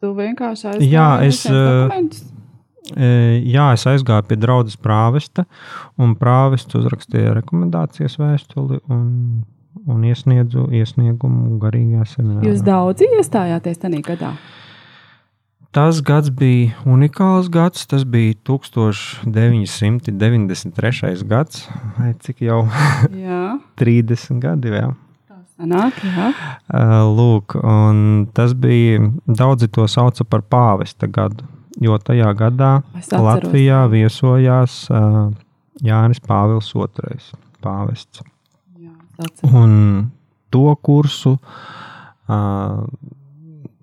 [0.00, 2.22] Tu vienkārši aizgāji jā, es, dokumentus?
[2.96, 5.44] Jā, es aizgāju pie draudzes prāvesta,
[6.00, 9.10] un prāvests uzrakstīja rekomendācijas vēstuli un,
[9.84, 12.46] un iesniedzu iesniegumu garīgajā seminārā.
[12.48, 14.32] Jūs daudz iestājāties tajā gadā?
[15.70, 17.84] Tas gads bija unikāls gads.
[17.86, 21.22] Tas bija 1993.
[21.30, 22.68] gads, vai cik jau
[23.78, 24.94] 30 gadi vēl.
[25.60, 26.32] Nāk, jā.
[27.12, 27.52] Lūk,
[28.32, 31.44] tas bija, daudzi to sauca par pāvesta gadu,
[31.76, 32.80] jo tajā gadā
[33.12, 34.88] Latvijā viesojās
[35.84, 37.20] Jānis Pāvils II.
[37.60, 38.24] Pāvests.
[38.80, 38.96] Jā,
[39.52, 40.08] Un
[40.50, 42.88] to kursu uh,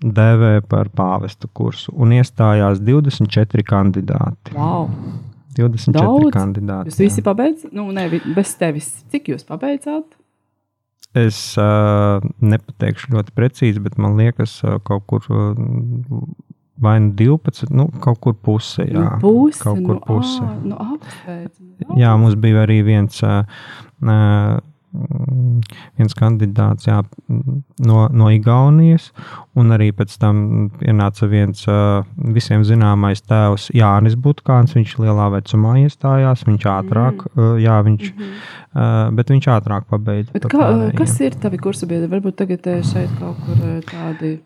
[0.01, 1.93] dēvē par pāvesta kursu.
[1.97, 4.53] Un iestājās 24 kandidāti.
[4.57, 4.91] Wow.
[5.57, 6.31] 24 Daudz.
[6.35, 6.91] kandidāti.
[6.91, 7.73] Jūs visi pabeidzat?
[7.73, 8.05] Nu, ne,
[8.35, 8.91] bez tevis.
[9.11, 10.05] Cik jūs pabeidzāt?
[11.17, 15.57] Es uh, nepateikšu ļoti precīzi, bet man liekas, uh, kaut kur uh,
[16.77, 18.85] vai nu 12, nu, kaut kur pusē.
[18.85, 20.49] Jā, nu, puse, kaut kur nu, pusē.
[20.67, 21.55] Nu, apsveic,
[21.97, 23.23] jā, mums bija arī viens.
[23.25, 23.47] Uh,
[24.03, 24.59] uh,
[25.97, 29.09] viens kandidāts jā, no, no Igaunijas,
[29.57, 30.39] un arī pēc tam
[30.79, 31.63] ienāca viens
[32.37, 34.75] visiem zināmais tēvs Jānis Butkāns.
[34.77, 37.53] Viņš lielā vecumā iestājās, viņš ātrāk, mm.
[37.63, 39.15] jā, viņš, mm -hmm.
[39.19, 40.33] bet viņš ātrāk pabeidza.
[40.33, 42.09] Bet kā, kas ir tavi kursa biedri?
[42.11, 44.37] Varbūt tagad šeit kaut kur tādi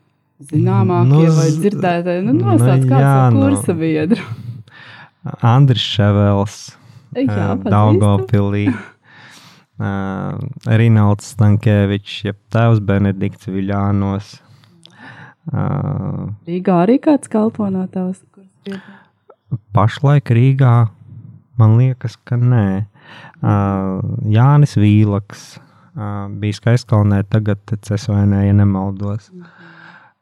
[0.52, 2.26] zināmākie nu, vai dzirdētāji.
[2.26, 4.24] Nu, nosauc nu, kāds no kursa biedru.
[5.46, 6.64] Andris Ševels.
[7.14, 8.72] Daugopilī.
[9.82, 10.38] Uh,
[10.78, 14.36] Rinalds Stankēvičs, jeb tēvs Benedikts Viļānos.
[15.50, 18.22] Uh, Rīgā arī kāds kalpo no tavas
[19.74, 20.76] pašlaik Rīgā
[21.58, 22.86] man liekas, ka nē.
[23.42, 29.32] Uh, Jānis Vīlaks uh, bija Skaiskalnē, tagad CSVN, ja nemaldos.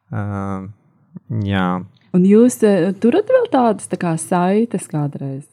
[0.09, 0.69] Uh,
[1.43, 1.67] jā,
[2.15, 5.45] Un jūs eh, turat vēl tādas tā kā saites kādreiz?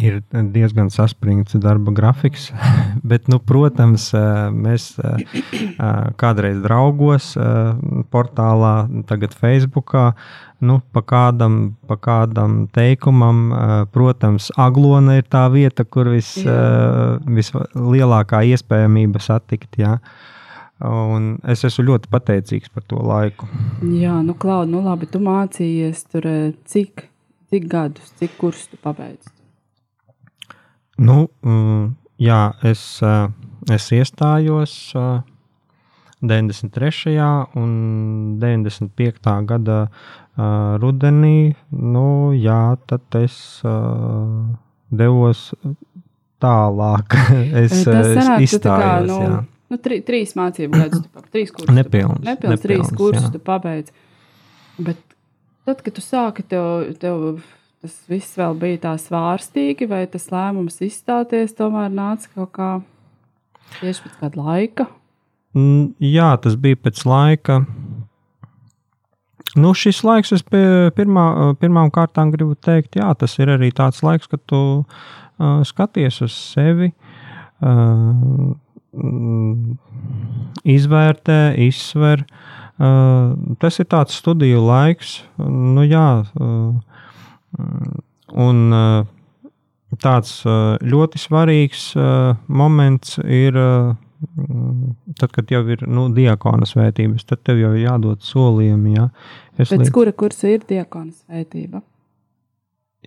[0.00, 2.48] ir diezgan saspringts darba grafiks,
[3.10, 4.10] bet, nu, protams,
[4.54, 4.92] mēs
[6.20, 7.32] kādreiz draugos
[8.10, 8.74] portālā,
[9.10, 10.10] tagad Facebookā,
[10.66, 13.46] nu, pa kādam, pa kādam teikumam,
[13.94, 16.34] protams, Aglona ir tā vieta, kur vis,
[17.38, 19.98] vislielākā iespējamība satikt, jā.
[20.80, 23.48] Un es esmu ļoti pateicīgs par to laiku.
[23.84, 27.04] Jā, nu, Klaud, nu labi, tu mācījies tur eh, cik,
[27.52, 29.28] cik gadus, cik kursus tu pabeidzi?
[31.00, 31.84] Nu, mm,
[32.20, 32.40] jā,
[32.70, 33.28] es, eh,
[33.76, 35.20] es iestājos eh,
[36.20, 37.48] 93.
[37.54, 39.44] un 95.
[39.44, 41.54] gada eh, rudenī.
[41.70, 44.42] Nu, jā, tad es eh,
[44.90, 45.50] devos
[46.40, 47.16] tālāk.
[47.64, 49.08] es eh, sanāk, tu tā kā, izstājos.
[49.08, 49.40] nu, jā.
[49.70, 51.68] Nu, tri, trīs mācību gadus, tu trīs kursus.
[51.70, 53.32] tu- Nepilns, Nepilns, trīs nepilns, kursus jā.
[53.36, 53.92] tu pabeidz.
[54.82, 54.98] Bet
[55.68, 57.42] tad, kad tu sāki, tev, tev
[57.80, 62.70] tas viss vēl bija tā svārstīgi, vai tas lēmums izstāties tomēr nāca kaut kā
[63.80, 64.88] tieši pēc kāda laika?
[66.02, 67.60] Jā, tas bija pēc laika.
[69.58, 71.24] Nu, šis laiks, es pie pirmā,
[71.58, 76.36] pirmām kārtām gribu teikt, jā, tas ir arī tāds laiks, kad tu uh, skaties uz
[76.36, 76.92] sevi,
[77.58, 78.52] uh,
[80.64, 82.24] izvērtē, izsver.
[82.80, 87.00] Uh, tas ir tāds studiju laiks, nu jā, uh,
[88.40, 89.02] un uh,
[90.00, 90.38] tāds
[90.80, 91.90] ļoti svarīgs
[92.48, 93.58] moments ir.
[94.20, 98.92] Mm, Tad, kad jau ir nu, diakona svētības, tad tev jau ir jādod solījumi.
[98.92, 99.06] Ja,
[99.56, 101.80] es Pēc līdz, kura kursa ir diakona svētība?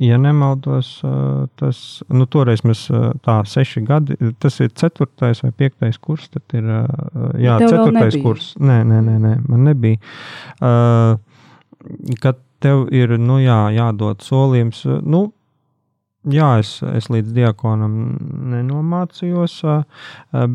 [0.02, 1.12] Ja nemaldos, ā,
[1.60, 1.78] tas
[2.10, 6.30] nu, toreiz mēs ā, tā seši gadi, tas ir ceturtais vai piektais kurs.
[6.34, 6.82] Tad ir ā,
[7.42, 8.50] jā, Tev ceturtais kurs.
[8.62, 10.02] Nē, nē, nē, nē man nebija.
[12.24, 15.28] Kad tev ir nu, jā, jādod solījums, nu,
[16.32, 17.96] Jā, es, es līdz diakonam
[18.54, 19.58] nenomācījos,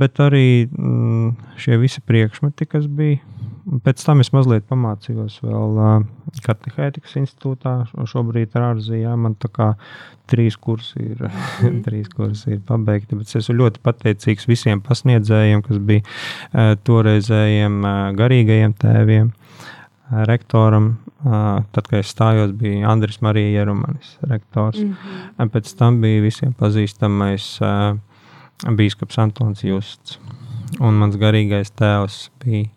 [0.01, 3.21] bet arī mm, šie visi priekšmeti, kas bija.
[3.85, 5.81] Pēc tam es mazliet pamācījos vēl
[6.45, 7.73] Katehētikas institūtā.
[8.09, 9.67] Šobrīd ar ārzemē man tā kā
[10.29, 11.83] trīs kursi ir, mm.
[11.87, 13.19] trīs kursi ir pabeigti.
[13.19, 19.31] Bet es esmu ļoti pateicīgs visiem pasniedzējiem, kas bija ā, toreizējiem ā, garīgajiem tēviem.
[20.09, 21.43] ā, Rektoram, ā,
[21.75, 24.81] tad, kad es stājos, bija Andris Marija Jerumanis, rektors.
[24.81, 25.53] Mm.
[25.53, 27.93] Pēc tam bija visiem pazīstamais uh,
[28.81, 30.19] biskups Antons Justs.
[30.85, 32.69] Un mans garīgais tēvs bija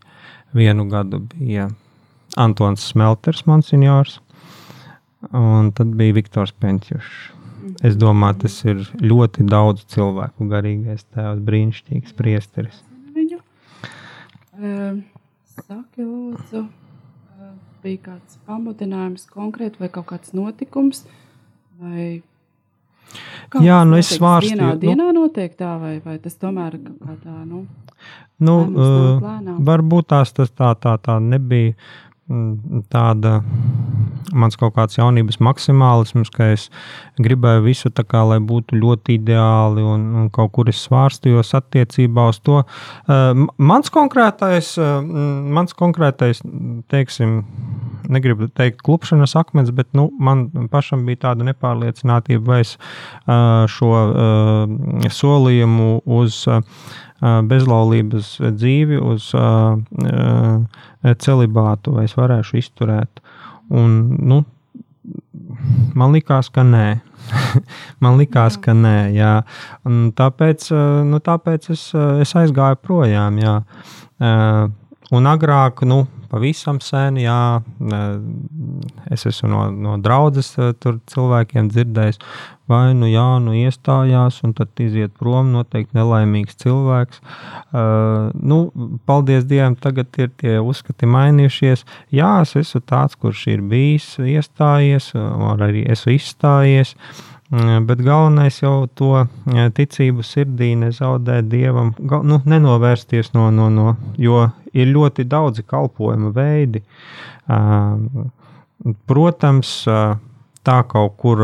[0.54, 1.70] vienu gadu bija
[2.40, 4.20] Antons Smelters, monsignors,
[5.32, 7.30] un tad bija Viktors Pentjušs.
[7.86, 12.82] Es domāju, tas ir ļoti daudz cilvēku garīgais tēvs, brīnišķīgs priesteris.
[13.16, 13.38] Viņu.
[14.58, 15.04] Um,
[15.52, 17.52] Saki, lūdzu, uh,
[17.84, 21.04] bija kāds pamudinājums konkrēti vai kaut kāds notikums?
[21.82, 22.22] Vai
[23.52, 27.16] Kā Jā, nu es svārstīju, Vienā nu- dienā notiek tā, vai, vai tas tomēr kā
[27.24, 27.66] tā, nu,
[28.42, 29.58] Nu, Lēmums nāk uh, lēnām.
[29.68, 31.76] varbūt tās tas tā, tā, tā nebija
[32.30, 33.44] mm, tāda
[34.34, 36.68] mans kaut kāds jaunības maksimālisms, ka es
[37.22, 42.28] gribēju visu tā kā, lai būtu ļoti ideāli un, un kaut kur es svārstījos attiecībā
[42.32, 42.62] uz to.
[43.10, 46.44] M- mans konkrētais, mm, mans konkrētais,
[46.92, 47.42] teiksim,
[48.12, 53.92] negribu teikt, klupšanas akmens, bet nu, man pašam bija tāda nepārliecinātība, vai es uh, šo
[55.22, 56.44] solījumu uz
[57.22, 59.28] bezlaulības dzīvi, uz
[61.22, 63.22] celibātu, vai es varēšu izturēt.
[63.70, 64.42] Un, nu,
[65.96, 66.86] man likās, ka nē.
[68.04, 69.12] man likās, ka nē.
[69.16, 69.34] Jā.
[69.88, 73.40] Un tāpēc, uh, nu, tāpēc es, uh, es aizgāju projām.
[73.42, 73.60] Jā.
[74.22, 74.72] Uh,
[75.12, 81.70] un agrāk, nu, pavisam sen, jā, uh, es esmu no, no draudzes uh, tur cilvēkiem
[81.72, 82.22] dzirdējis,
[82.72, 87.20] vai nu jā, nu iestājās, un tad iziet prom, noteikti nelaimīgs cilvēks.
[87.72, 88.62] Uh, nu,
[89.10, 91.84] paldies Dievam, tagad ir tie uzskati mainījušies.
[92.16, 96.96] Jā, es esmu tāds, kurš ir bijis iestājies, arī esmu izstājies.
[97.52, 99.26] Bet galvenais jau to
[99.76, 106.80] ticību sirdī nezaudēt dievam, nu, nenovērsties no, no, no, jo ir ļoti daudzi kalpošana veidi.
[109.12, 109.74] Protams,
[110.64, 111.44] tā kaut kur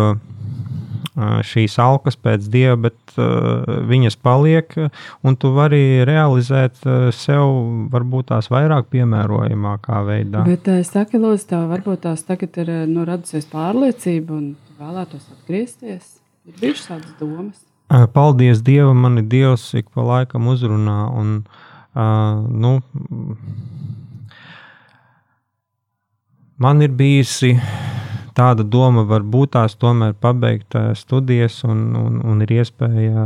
[1.18, 4.74] šīs alkas pēc dieva, bet viņas paliek,
[5.26, 6.84] un tu vari realizēt
[7.16, 7.54] sev
[7.94, 10.46] varbūt tās vairāk piemērojamākā veidā.
[10.48, 16.18] Bet, saki, lūdzu, tev varbūt tās tagad ir nu, radusies pārliecība un vēlētos atgriezties?
[16.48, 17.64] Ir bijušas tādas domas.
[18.14, 21.08] Paldies Dievam, man ir Dievs, ik pa laikam uzrunā.
[21.16, 21.38] Un,
[21.96, 22.82] uh, nu,
[26.58, 27.54] man ir bijusi
[28.38, 33.26] tāda doma, varbūt tās tomēr pabeigt studijas un, un, un ir iespēja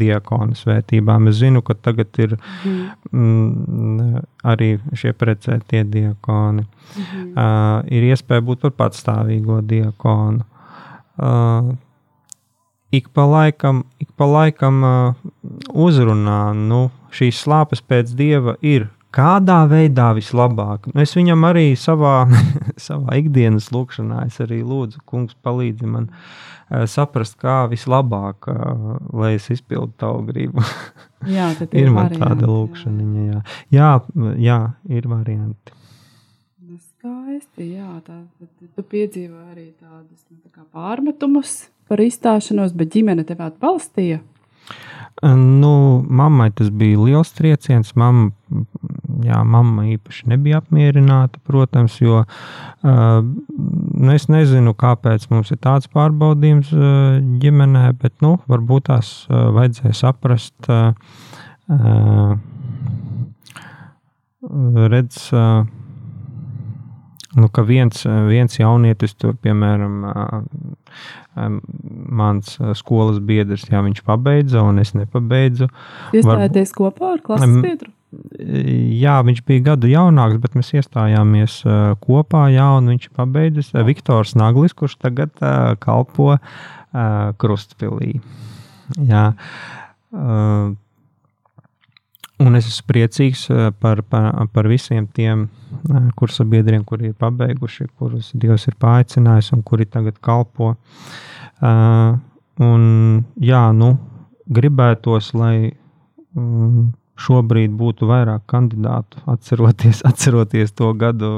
[0.00, 1.30] diakonu svētībām.
[1.30, 2.82] Es zinu, ka tagad ir mm.
[3.12, 6.66] Mm, arī šie precētie diakoni.
[6.66, 7.32] Mm.
[7.36, 10.46] Uh, ir iespēja būt par patstāvīgo diakonu.
[11.16, 11.74] Uh,
[12.94, 15.24] ik pa laikam, ik pa laikam uh,
[15.86, 18.90] uzrunā, nu, šīs slāpes pēc dieva ir.
[19.16, 20.90] Kādā veidā vislabāk?
[21.00, 22.26] Es viņam arī savā,
[22.88, 29.36] savā ikdienas lūkšanā, es arī lūdzu, kungs, palīdzi man uh, saprast, kā vislabāk, uh, lai
[29.38, 30.66] es izpildu tavu gribu.
[31.38, 33.08] jā, ir, ir man varianti, tāda lūkšana.
[33.30, 33.40] Jā.
[33.78, 33.90] Jā,
[34.50, 34.60] jā,
[34.98, 35.76] ir varianti
[37.06, 37.72] skaisti.
[37.76, 38.20] Jā, tā,
[38.74, 44.20] tu piedzīvo arī tādus nu, tā pārmetumus par izstāšanos, bet ģimene tev atbalstīja.
[45.22, 47.94] Nu, mammai tas bija liels trieciens.
[47.96, 48.32] Mamma,
[49.24, 52.24] jā, mamma īpaši nebija apmierināta, protams, jo
[52.82, 56.72] nu, es nezinu, kāpēc mums ir tāds pārbaudījums
[57.42, 60.70] ģimenē, bet nu, varbūt tās vajadzēja saprast.
[64.92, 65.16] Redz,
[67.36, 69.98] nu, ka viens, viens jaunietis, tur, piemēram,
[72.20, 75.68] mans skolas biedrs, jā, viņš pabeidza, un es nepabeidzu.
[76.14, 76.78] Jūs stājāties Var...
[76.78, 77.92] kopā ar klases biedru?
[78.14, 81.58] Jā, viņš bija gadu jaunāks, bet mēs iestājāmies
[82.04, 82.46] kopā.
[82.54, 85.34] Jā, viņš pabeidzis Viktors Naglis, kurš tagad
[85.82, 86.36] kalpo
[87.42, 88.20] Krustpilī.
[89.10, 89.24] Jā.
[92.36, 93.46] Un es esmu priecīgs
[93.80, 95.48] par, par, par visiem tiem
[96.20, 100.74] kursabiedriem, kuri ir pabeiguši, kurus Dievs ir paaicinājis un kuri tagad kalpo.
[101.60, 102.84] Un,
[103.42, 103.90] jā, nu,
[104.46, 105.72] gribētos, lai
[107.20, 111.34] šobrīd būtu vairāk kandidātu, atceroties, atceroties to gadu.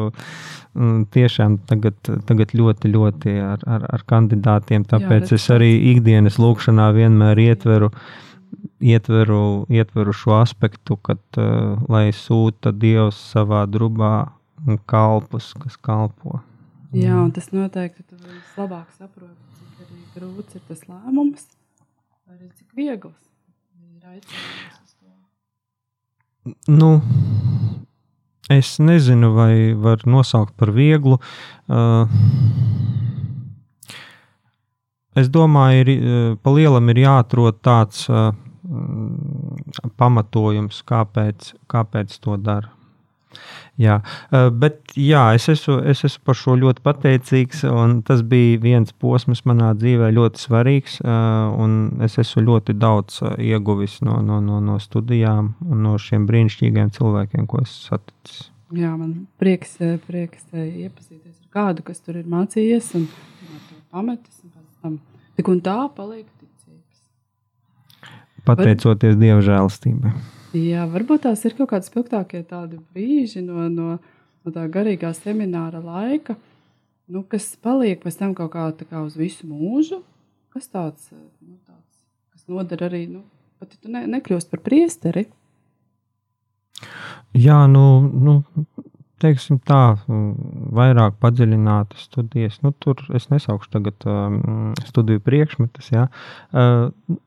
[0.78, 1.96] Um, tiešām tagad,
[2.28, 4.84] tagad ļoti, ļoti ar, ar, ar kandidātiem.
[4.86, 7.90] Tāpēc jā, es arī ikdienas lūkšanā vienmēr ietveru
[8.80, 14.30] ietveru, ietveru šo aspektu, kad uh, lai sūta Dievs savā drubā
[14.88, 16.40] kalpus, kas kalpo.
[16.96, 21.44] Jā, un tas noteikti tu vislabāk saproti, cik grūts ir tas lēmums,
[22.32, 23.18] arī cik viegls
[23.98, 24.87] ir aicinājums.
[26.68, 26.90] Nu,
[28.52, 31.18] es nezinu, vai var nosaukt par vieglu.
[31.68, 32.08] Uh,
[35.18, 38.30] es domāju, ir pa lielam ir jāatrod tāds uh,
[39.98, 42.77] pamatojums, kāpēc, kāpēc to dara.
[43.78, 44.00] Jā,
[44.58, 47.62] bet jā, es, esmu, es esmu par šo ļoti pateicīgs.
[48.08, 50.98] Tas bija viens posms manā dzīvē, ļoti svarīgs.
[52.06, 57.46] Es esmu ļoti daudz ieguvis no, no, no, no studijām un no šiem brīnišķīgiem cilvēkiem,
[57.50, 58.48] ko esmu saticis.
[58.74, 63.06] Jā, man prieks, prieks iepazīties ar kādu, kas tur ir mācījies un
[63.94, 64.42] pametis.
[64.42, 64.98] Un tam
[65.38, 66.26] tik un tā paliek
[68.48, 69.22] pateicoties Var...
[69.22, 70.12] Dieva žēlastībai.
[70.56, 72.40] Jā, varbūt tās ir kaut kādi spilgtākie
[72.94, 73.98] brīži no, no,
[74.44, 76.38] no tā garīgā semināra laika,
[77.12, 80.00] nu, kas paliek pēc tam kaut kā, kā uz visu mūžu.
[80.54, 82.00] Kas tāds, nu, tāds
[82.32, 83.26] kas noder arī, nu,
[83.60, 85.26] pat ja tu ne, nekļūst par priesteri?
[87.36, 88.40] Jā, nu, nu
[89.20, 92.60] teiksim tā, vairāk padziļinātas studijas.
[92.64, 95.90] Nu, tur es nesaukšu tagad um, studiju priekšmetus.
[95.92, 96.08] Ja.
[96.52, 97.18] Uh,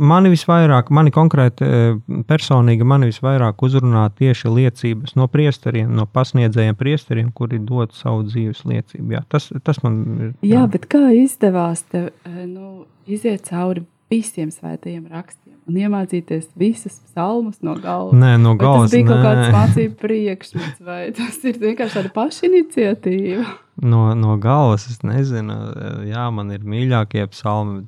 [0.00, 1.92] mani visvairāk, mani konkrēti e,
[2.28, 8.64] personīgi, mani visvairāk uzrunā tieši liecības no priesteriem, no pasniedzējiem priesteriem, kuri dod savu dzīves
[8.68, 9.14] liecību.
[9.16, 10.34] Jā, tas, tas man ir.
[10.40, 16.50] Jā, jā bet kā izdevās tev e, nu, iziet cauri visiem svētajiem rakstiem un iemācīties
[16.58, 18.16] visus psalmus no galvas?
[18.18, 18.90] Nē, no galvas.
[18.90, 19.10] Vai tas bija nē.
[19.10, 23.46] kaut kāds mācību priekšmets, vai tas ir vienkārši tāda pašiniciatīva?
[23.80, 25.54] No, no galvas es nezinu,
[26.04, 27.86] jā, man ir mīļākie psalmi.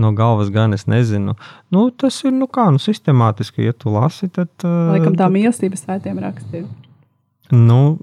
[0.00, 1.36] No galvas gan es nezinu.
[1.74, 4.50] Nu, tas ir nu kā, nu, sistemātiski, ja tu lasi, tad.
[4.64, 6.64] Laikam tā mīlestība svētiem rakstiem.
[7.52, 7.98] Nu,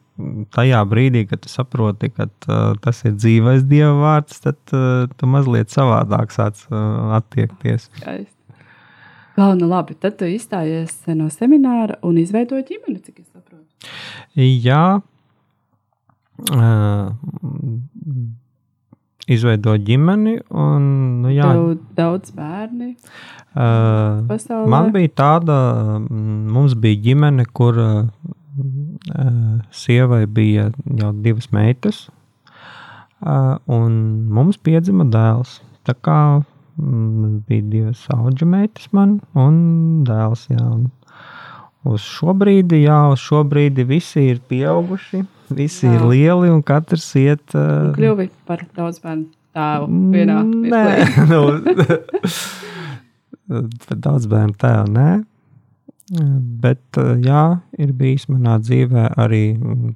[0.53, 5.29] tajā brīdī, kad tu saproti, ka uh, tas ir dzīvais dieva vārds, tad uh, tu
[5.29, 7.89] mazliet savādāk sāc uh, attiekties.
[7.97, 8.37] Skaisti.
[9.37, 13.65] Gal, nu labi, tad tu izstājies no semināra un izveidoji ģimeni, cik es saprotu.
[14.37, 15.01] Jā,
[19.31, 20.37] izveidot ģimeni.
[20.49, 20.85] Un,
[21.23, 22.95] nu, jā, Tev daudz bērni.
[23.55, 24.67] uh, pasaulē?
[24.71, 25.57] man bija tāda,
[26.07, 28.05] mums bija ģimene, kur uh,
[29.75, 30.69] sievai bija
[31.01, 32.05] jau divas meitas,
[33.21, 33.99] uh, un
[34.31, 35.59] mums piedzima dēls.
[35.87, 36.19] Tā kā
[36.77, 40.47] mm, bija divas auga meitas man un dēls.
[40.51, 40.89] Jā, un
[41.87, 45.23] uz šo brīdi, jā, uz šo brīdi visi ir pieauguši.
[45.51, 45.95] Visi jā.
[45.97, 47.43] ir lieli un katrs iet.
[47.53, 50.85] Uh, Un kļuvi par daudz bērnu tēvu vienā Nē,
[51.31, 51.41] nu,
[53.87, 55.09] par daudz bērnu tēvu, nē.
[56.11, 57.43] Bet, eh, jā,
[57.79, 59.93] ir bijis manā dzīvē arī, mm,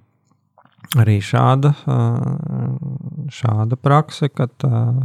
[1.01, 4.47] arī šāda, eh, šāda prakse, ka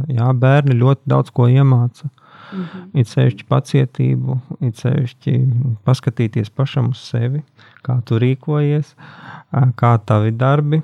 [0.07, 1.49] jā, bērni ļoti daudz ko
[2.51, 2.61] iemāca.
[2.61, 2.99] Mhm.
[2.99, 5.35] It sevišķi pacietību, it sevišķi
[5.85, 7.43] paskatīties pašam uz sevi,
[7.83, 8.93] kā tu rīkojies,
[9.75, 10.81] kā tavi darbi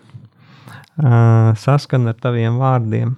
[0.98, 3.16] ā, saskan ar taviem vārdiem.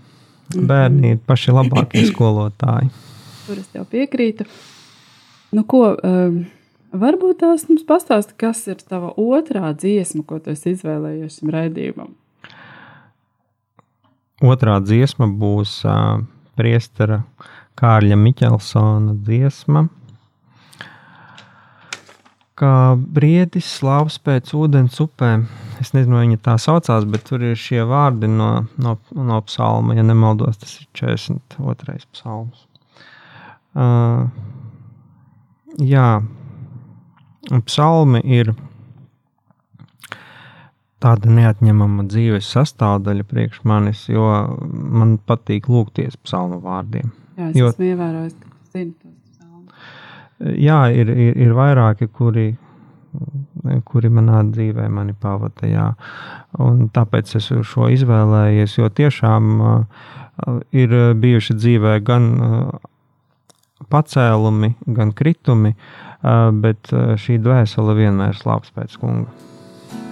[0.50, 2.90] Bērni ir paši labākie skolotāji.
[3.46, 4.46] Tur es tev piekrītu.
[5.54, 5.96] Nu, ko,
[6.94, 12.16] varbūt tās mums pastāsti, kas ir tava otrā dziesma, ko tu esi izvēlējies šim raidījumam.
[14.46, 16.22] Otrā dziesma būs uh,
[16.60, 17.24] Priestera
[17.80, 19.86] Kārļa Miķelsona dziesma.
[22.60, 25.46] Kā briedis slāpes pēc ūdens upēm.
[25.80, 28.50] Es nezinu, vai viņa tā saucās, bet tur ir šie vārdi no,
[28.84, 29.96] no, no psalma.
[29.96, 32.02] Ja nemaldos, tas ir 42.
[32.12, 32.66] psalms.
[33.80, 34.28] Uh,
[35.80, 36.10] jā,
[37.70, 38.52] psalmi ir
[41.00, 44.28] tāda neatņemama dzīves sastāvdaļa priekš manis, jo
[44.68, 47.14] man patīk lūgties psalmu vārdiem.
[47.40, 49.86] Jā, es Jo- esmu ievērojis, ka tu zini tos psalmus.
[50.60, 52.50] Jā, ir, ir, ir vairāki, kuri,
[53.88, 55.16] kuri manā dzīvē mani.
[56.60, 60.06] Un tāpēc es šo izvēlējies, jo tiešām uh,
[60.72, 62.70] ir bijuši dzīvē gan uh,
[63.90, 69.28] pacēlumi, gan kritumi, uh, bet šī dvēsele vienmēr slāpes pēc kunga.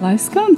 [0.02, 0.56] Lai skan!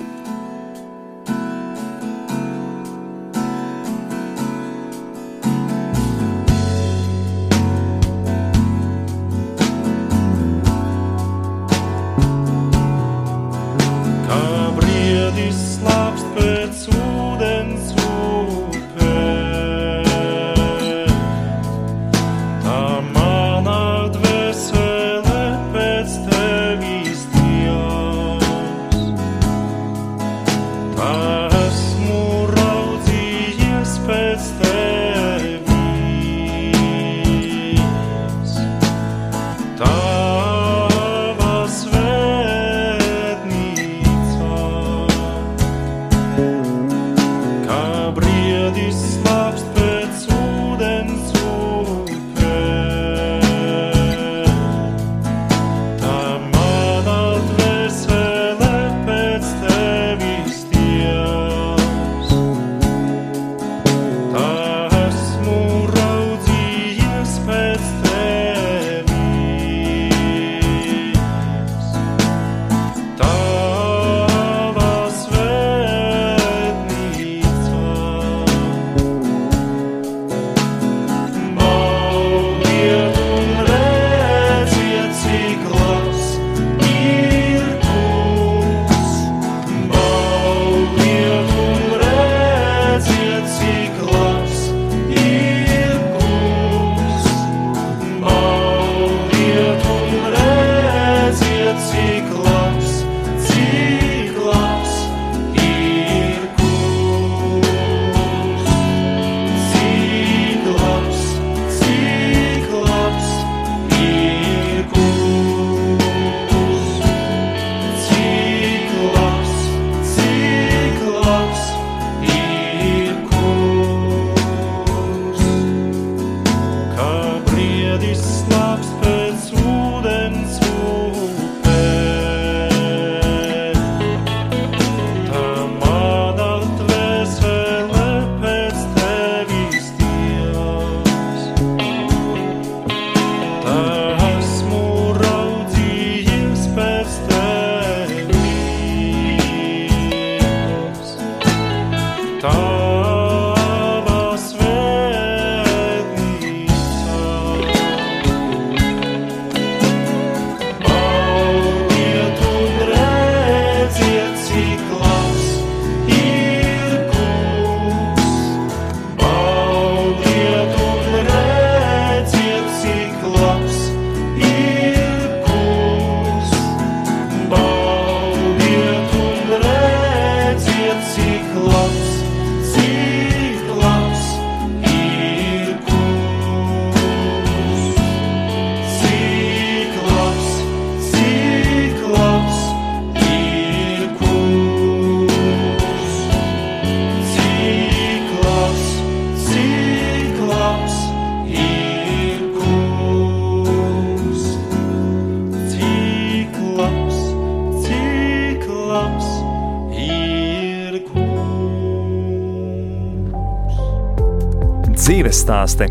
[215.50, 215.88] Stāsti.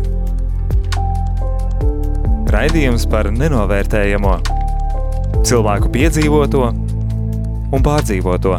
[2.49, 4.37] Raidījums par nenovērtējamo,
[5.43, 6.61] cilvēku piedzīvoto
[7.75, 8.55] un pārdzīvoto.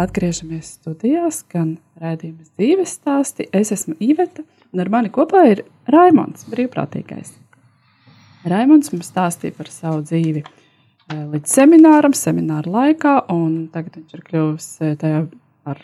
[0.00, 3.48] Atgriežamies studijās, gan raidījuma dzīves stāsti.
[3.52, 7.34] Es esmu Iveta, un ar mani kopā ir Raimons, brīvprātīgais.
[8.48, 14.28] Raimons mums stāstīja par savu dzīvi eh, līdz semināram, semināra laikā, un tagad viņš ir
[14.30, 15.26] kļuvis eh, tajā
[15.66, 15.82] par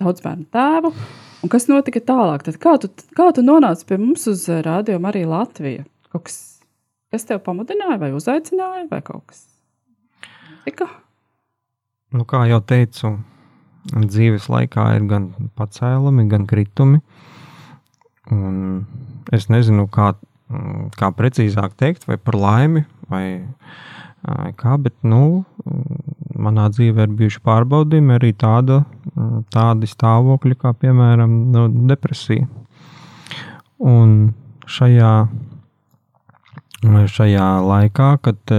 [0.00, 0.94] daudz bērnu tēvu.
[1.40, 2.44] Un kas notika tālāk?
[2.44, 5.86] Tad kā, tu, kā tu nonāci pie mums uz rādio arī Latviju?
[6.12, 6.36] Kaut kas,
[7.12, 9.46] kas tev pamudināja, vai uzaicināja, vai kaut kas
[10.66, 10.88] tika?
[12.12, 13.14] Nu, kā jau teicu,
[13.94, 17.00] dzīves laikā ir gan pacēlumi, gan kritumi.
[18.34, 18.84] Un
[19.32, 20.12] es nezinu, kā,
[20.98, 23.24] kā precīzāk teikt, vai par laimi, vai
[24.60, 25.46] kā, bet nu,
[26.40, 28.80] manā dzīvē ir bijuši pārbaudījumi arī tāda,
[29.54, 32.48] tādi stāvokļi, kā piemēram nu, depresija.
[33.80, 34.32] Un
[34.68, 35.12] šajā,
[37.14, 38.54] šajā laikā, kad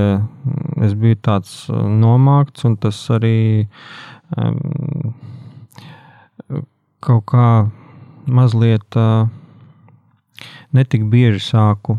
[0.88, 1.53] es biju tāds
[2.05, 3.67] nomākts, un tas arī
[4.38, 5.13] um,
[7.01, 7.47] kaut kā
[8.29, 9.27] mazliet uh,
[10.71, 11.97] netik bieži sāku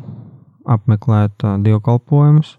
[0.70, 2.56] apmeklēt uh, dievkalpojumus.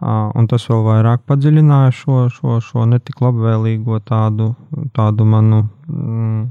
[0.00, 4.54] Un tas vēl vairāk padziļināja šo, šo, šo netik labvēlīgo tādu,
[4.96, 6.46] tādu manu mm,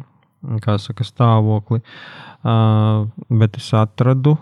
[0.78, 1.82] saka, stāvokli.
[3.42, 4.38] Bet es atradu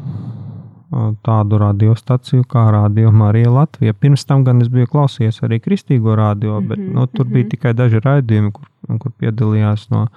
[1.24, 3.94] tādu radiostaciju kā Radio Marija Latvija.
[3.94, 7.30] Pirms tam gan es biju klausījies arī kristīgo radio, bet mm -hmm, nu, tur mm
[7.30, 7.34] -hmm.
[7.34, 8.68] bija tikai daži raidījumi, kur,
[9.00, 10.08] kur piedalījās no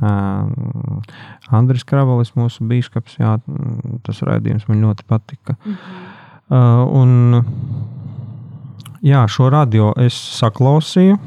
[0.00, 0.08] uh,
[1.48, 3.18] Andris Kravalis, mūsu bīskaps.
[3.18, 3.38] Jā,
[4.02, 5.54] tas raidījums man ļoti patika.
[5.64, 5.78] Mm -hmm.
[6.50, 7.44] uh, un,
[9.04, 11.18] jā, šo radio es saklausīju,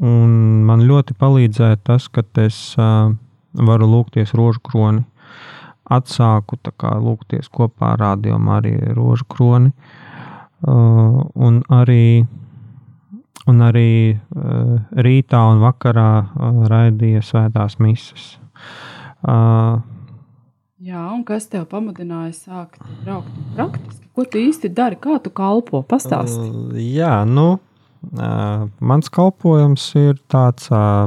[0.00, 0.34] un
[0.68, 3.12] man ļoti palīdzēja tas, ka es uh,
[3.54, 5.04] varu lūgties rožu kroni.
[5.90, 9.72] Atsāku kā, lūgties kopā ar radio arī rožu kroni.
[10.60, 12.26] Uh, un arī,
[13.48, 18.36] un arī uh, rītā un vakarā uh, raidīja svētās mises.
[19.26, 19.80] Uh,
[20.80, 24.06] Jā, un kas tev pamudināja sākt braukt praktiski?
[24.16, 24.96] Ko tu īsti dari?
[24.96, 25.82] Kā tu kalpo?
[25.84, 26.40] Pastāsti.
[26.40, 27.58] Uh, jā, nu,
[28.16, 31.04] uh, mans kalpojums ir tāds, uh,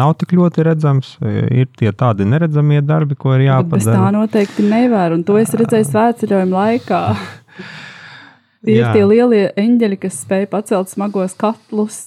[0.00, 1.12] nav tik ļoti redzams.
[1.20, 3.68] Ir tie tādi neredzamie darbi, ko ir jāpadara.
[3.68, 7.02] Bet bez tā noteikti nevar, un to es redzēju svētceļojuma laikā.
[8.66, 12.00] Tie ir tie lielie eņģeļi, kas spēj pacelt smagos katlus,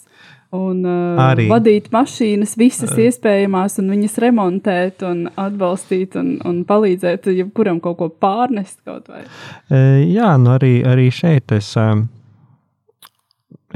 [0.55, 6.63] un uh, arī vadīt mašīnas, visas uh, iespējamās, un viņas remontēt, un atbalstīt, un, un
[6.69, 8.79] palīdzēt jebkuram kaut ko pārnest.
[8.89, 12.01] Uh, jā, nu arī, arī šeit es, uh,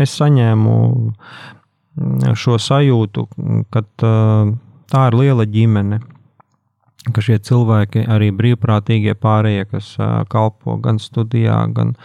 [0.01, 0.77] es saņēmu
[2.39, 3.27] šo sajūtu,
[3.69, 4.53] ka uh,
[4.89, 6.01] tā ir liela ģimene.
[7.03, 9.89] Ka šie cilvēki, arī brīvprātīgie pārējie, kas
[10.31, 11.97] kalpo gan studijā, gan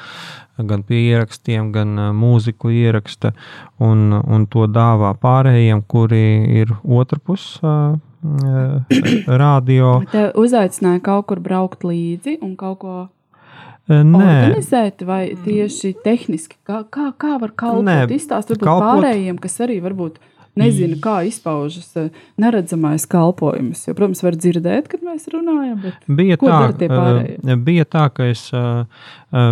[0.59, 3.33] gan pie ierakstiem, gan mūziku ieraksta,
[3.79, 6.23] un, un to dāvā pārējiem, kuri
[6.63, 7.61] ir otrpus
[9.43, 9.93] radio.
[10.11, 12.97] Te uzaicināja kaut kur braukt līdzi un kaut ko
[13.89, 14.03] Nē.
[14.05, 18.11] organizēt, vai tieši tehniski, kā, kā, kā var kalpot?
[18.13, 20.19] Izstāst varbūt kalpot, pārējiem, kas arī varbūt
[20.59, 22.09] nezina, kā izpaužas eh,
[22.41, 23.85] neredzamais kalpojums.
[23.89, 25.83] Jo, protams, var dzirdēt, kad mēs runājam.
[26.19, 28.87] Bija tā, uh, bija tā, ka es uh,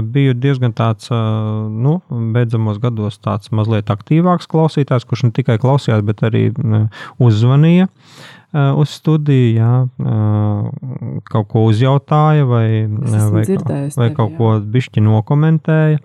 [0.02, 1.98] biju diezgan tāds, nu,
[2.34, 6.48] beidzamos gados tāds mazliet aktīvāks klausītājs, kurš ne tikai klausījās, bet arī
[7.22, 7.90] uzzvanīja.
[8.57, 9.70] Uz studiju, jā,
[11.28, 16.00] kaut ko uzjautāja, vai, vai, vai kaut tevi, ko bišķi nokomentēja.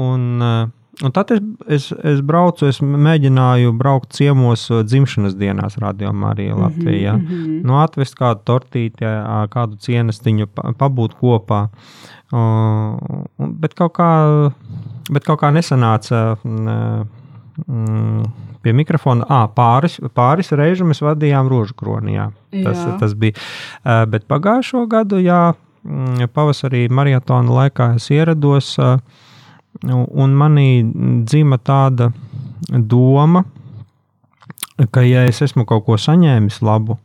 [0.00, 0.70] Un, uh,
[1.00, 6.50] Un tad es, es, es braucu, es mēģināju braukt ciemos uh, dzimšanas dienās, rādījumā arī
[6.50, 7.14] mhm, Latvijā.
[7.16, 7.62] Mm -hmm.
[7.64, 9.06] nu, atvest kādu tortīti,
[9.50, 10.46] kādu cienestiņu,
[10.78, 11.68] pabūt kopā.
[12.30, 14.10] Uh, bet, kaut kā,
[15.10, 16.36] bet kaut kā nesanāca.
[17.66, 18.22] Mm,
[18.62, 19.24] pie mikrofona.
[19.28, 22.30] À, pāris, pāris reizes mēs vadījām rožu kronijā.
[22.50, 22.98] Tas, jā.
[23.00, 23.32] tas bija.
[24.08, 28.78] Bet pagājušo gadu, jā, mm, pavasarī maratona laikā es ierados.
[28.78, 28.98] Uh,
[29.84, 30.82] un manī
[31.24, 32.10] dzima tāda
[32.70, 33.44] doma,
[34.90, 36.98] ka, ja es esmu kaut ko saņēmis labu,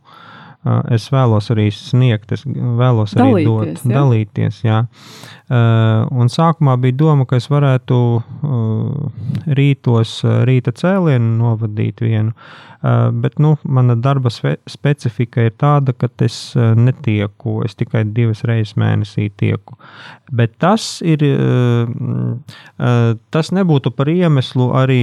[0.94, 3.94] es vēlos arī sniegt, es vēlos arī dalīties, dot, jā?
[3.94, 4.60] dalīties.
[4.66, 4.82] Jā.
[6.10, 7.98] Un sākumā bija doma, ka es varētu
[9.58, 12.34] rītos, rīta cēlienu novadīt vienu,
[13.22, 19.30] bet nu, mana darba specifika ir tāda, ka es netieku, es tikai divas reizes mēnesī
[19.38, 19.78] tieku.
[20.34, 21.22] Bet tas, ir,
[23.30, 25.02] tas nebūtu par iemeslu arī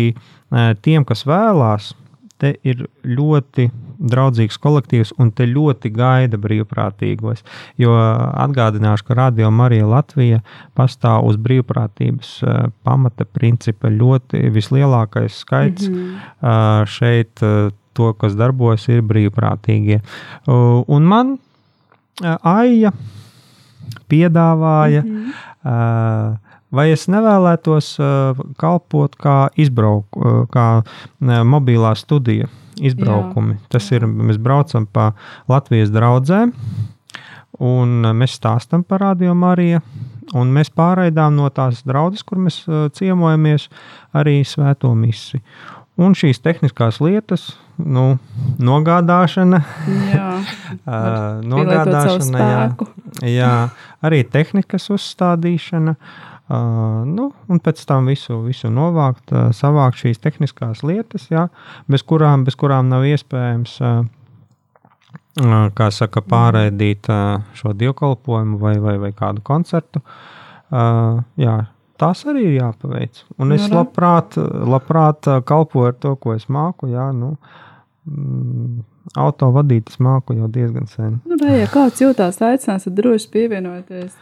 [0.84, 1.94] tiem, kas vēlās
[2.42, 3.70] te ir ļoti
[4.04, 7.44] draudzīgs kolektīvs, un te ļoti gaida brīvprātīgos.
[7.80, 10.42] Jo atgādināšu, ka Radio Marija Latvija
[10.78, 12.36] pastāv uz brīvprātības
[12.84, 16.86] pamata principa ļoti vislielākais skaits mm -hmm.
[16.86, 17.48] šeit.
[17.94, 20.00] To, kas darbojas, ir brīvprātīgie.
[20.88, 21.36] Un man
[22.42, 22.92] Aija
[24.10, 25.32] piedāvāja, mm
[25.64, 26.38] -hmm.
[26.74, 27.94] Vai es nevēlētos
[28.62, 30.18] kalpot kā izbraukt,
[30.54, 30.68] kā
[31.22, 32.50] mobilā studija
[32.82, 33.58] izbraukumi.
[33.58, 33.70] Jā.
[33.76, 35.12] Tas ir, mēs braucam pa
[35.52, 36.54] Latvijas draugiem,
[37.62, 39.84] un mēs stāstam par Radio Mariju.
[40.34, 42.64] Un mēs pārraidām no tās draudzes, kur mēs
[42.98, 43.68] ciemojamies,
[44.18, 45.44] arī svēto misiju.
[46.02, 48.16] Un šīs tehniskās lietas, nu,
[48.58, 49.60] nogādāšana,
[50.10, 50.30] jā,
[51.54, 52.64] nogādāšana jā,
[53.30, 53.52] jā,
[54.02, 55.94] arī tehnikas uzstādīšana.
[55.94, 61.48] Uh, nu, un pēc tam visu, visu novākt, uh, savākt šīs tehniskās lietas, jā,
[61.88, 64.04] bez, kurām, bez kurām nav iespējams uh,
[65.40, 70.04] uh, kā saka, pārraidīt uh, šo dievkalpojumu vai, vai, vai kādu koncertu.
[70.74, 71.58] Uh, jā,
[72.02, 73.24] tas arī ir jāpaveic.
[73.40, 76.90] Un es labprāt, labprāt kalpoju ar to, ko es māku.
[76.92, 77.38] Jā, nu,
[78.10, 78.82] mm,
[79.20, 81.18] Auto vadīt, es māku jau diezgan sen.
[81.28, 84.16] Nu, vai, ja kāds jūtās aicināts, tad droši pievienojieties.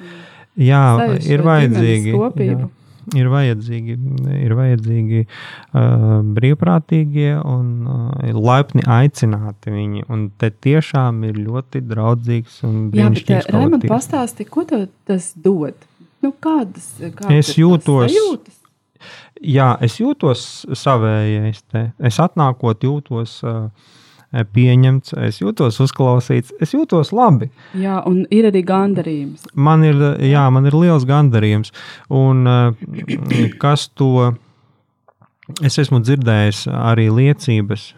[0.59, 0.85] Jā,
[1.23, 2.11] ir vajadzīgi.
[2.11, 2.69] Jā,
[3.17, 3.95] ir vajadzīgi,
[4.37, 10.05] ir vajadzīgi uh, brīvprātīgie un uh, laipni aicināti viņi.
[10.11, 13.31] Un te tiešām ir ļoti draudzīgs un brīnišķīgs.
[13.31, 15.87] Jā, bet Raimond pastāsti, ko tas dod?
[16.21, 18.13] Nu, kādas, kādas es jūtos.
[19.41, 20.45] Jā, es jūtos
[20.77, 21.63] savējais.
[21.73, 21.87] Te.
[21.97, 23.65] Es atnākot, jūtos uh,
[24.31, 27.49] pieņemts, es jūtos uzklausīts, es jūtos labi.
[27.77, 29.49] Jā, un ir arī gandarījums.
[29.53, 31.73] Man ir, jā, man ir liels gandarījums.
[32.07, 32.71] Un uh,
[33.61, 34.31] kas to
[35.63, 37.91] es esmu dzirdējis, arī liecības,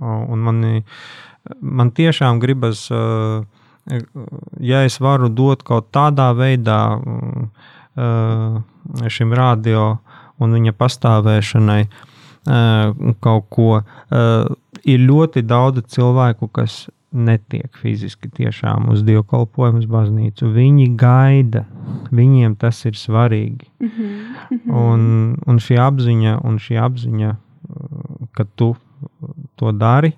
[0.00, 0.64] un man,
[1.60, 2.86] man tiešām gribas.
[2.92, 3.44] Uh,
[4.60, 6.80] ja es varu dot kaut tādā veidā
[9.14, 9.84] šim radio
[10.42, 11.80] un viņa pastāvēšanai
[13.20, 14.44] kaut ko, uh,
[14.86, 16.86] ir ļoti daudz cilvēku, kas
[17.16, 20.50] netiek fiziski tiešām uz dievkalpojumu, uz baznīcu.
[20.52, 21.64] Viņi gaida,
[22.14, 23.70] viņiem tas ir svarīgi.
[23.80, 24.74] Mm -hmm.
[24.82, 27.36] un, un šī apziņa, un šī apziņa,
[28.32, 28.76] ka tu
[29.56, 30.12] to dari,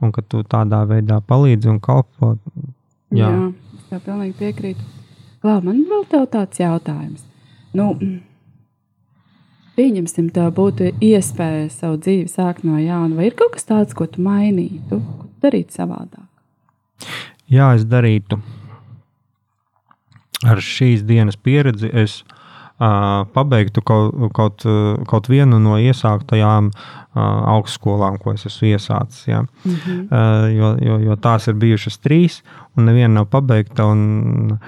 [0.00, 2.36] un ka tu tādā veidā palīdzi un kalpo,
[3.12, 4.84] Jā, Jā es tev pilnīgi piekrītu.
[5.42, 7.24] Klā, man vēl tāds jautājums.
[7.76, 7.92] Nu,
[9.78, 14.06] pieņemsim, tev būtu iespēja savu dzīvi sākt no jauna, vai ir kaut kas tāds, ko
[14.10, 16.26] tu mainītu, ko tu darītu savādāk?
[17.52, 18.38] Jā, es darītu.
[20.42, 22.22] Ar šīs dienas pieredzi es
[23.34, 24.64] pabeigtu kaut, kaut,
[25.06, 26.70] kaut vienu no iesāktajām
[27.14, 29.26] augstskolām, ko es esmu iesācis.
[29.28, 29.42] Ja?
[29.42, 30.54] Mm -hmm.
[30.56, 32.40] jo, jo, jo tās ir bijušas trīs,
[32.76, 33.84] un neviena nav pabeigta.
[33.84, 34.58] Un,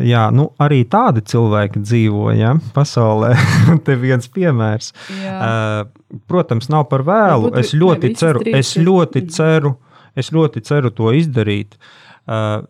[0.00, 2.54] jā, nu, arī tādi cilvēki dzīvo ja?
[2.74, 3.34] pasaulē.
[3.84, 4.92] Te viens piemērs.
[5.24, 5.84] Jā.
[6.26, 7.52] Protams, nav par vēlu.
[7.58, 9.28] Es ļoti ceru, es ļoti mhm.
[9.28, 9.76] ceru,
[10.16, 11.76] es ļoti ceru to izdarīt.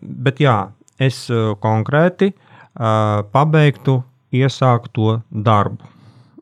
[0.00, 0.68] Bet jā,
[0.98, 1.28] es
[1.60, 2.42] konkrēti uh,
[4.32, 5.98] pabeigtu iesākto darbu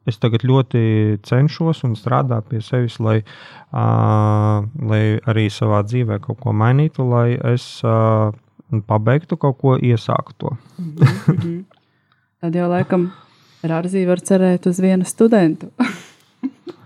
[0.07, 3.18] es tagad ļoti cenšos un strādāju pie sevis, lai,
[3.74, 8.30] uh, lai arī savā dzīvē kaut ko mainītu, lai es uh,
[8.87, 10.57] pabeigtu kaut ko iesākto.
[10.78, 10.95] mm
[11.26, 11.64] -hmm.
[12.41, 13.12] Tad jau laikam
[13.62, 15.66] Rārzī var cerēt uz vienu studentu.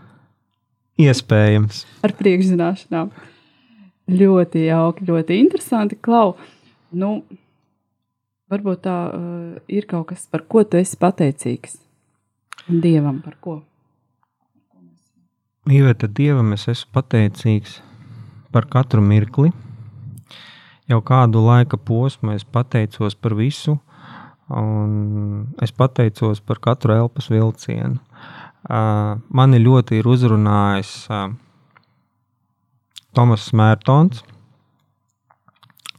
[1.06, 1.84] Iespējams.
[2.02, 3.10] Ar priekšzināšanām.
[4.08, 5.96] Ļoti jauki, ļoti interesanti.
[6.00, 6.36] Klau,
[6.92, 7.22] nu,
[8.50, 11.78] varbūt tā uh, ir kaut kas, par ko tu esi pateicīgs
[12.70, 13.60] Dievam par ko?
[15.68, 17.78] Mīlēt, Dievam es esmu pateicīgs
[18.54, 19.50] par katru mirkli.
[20.90, 23.76] Jau kādu laika posmu es pateicos par visu,
[24.50, 28.00] un es pateicos par katru elpas vilcienu.
[28.60, 31.30] Uh, mani ļoti ir uzrunājis uh,
[33.16, 34.20] Tomas Mērtons.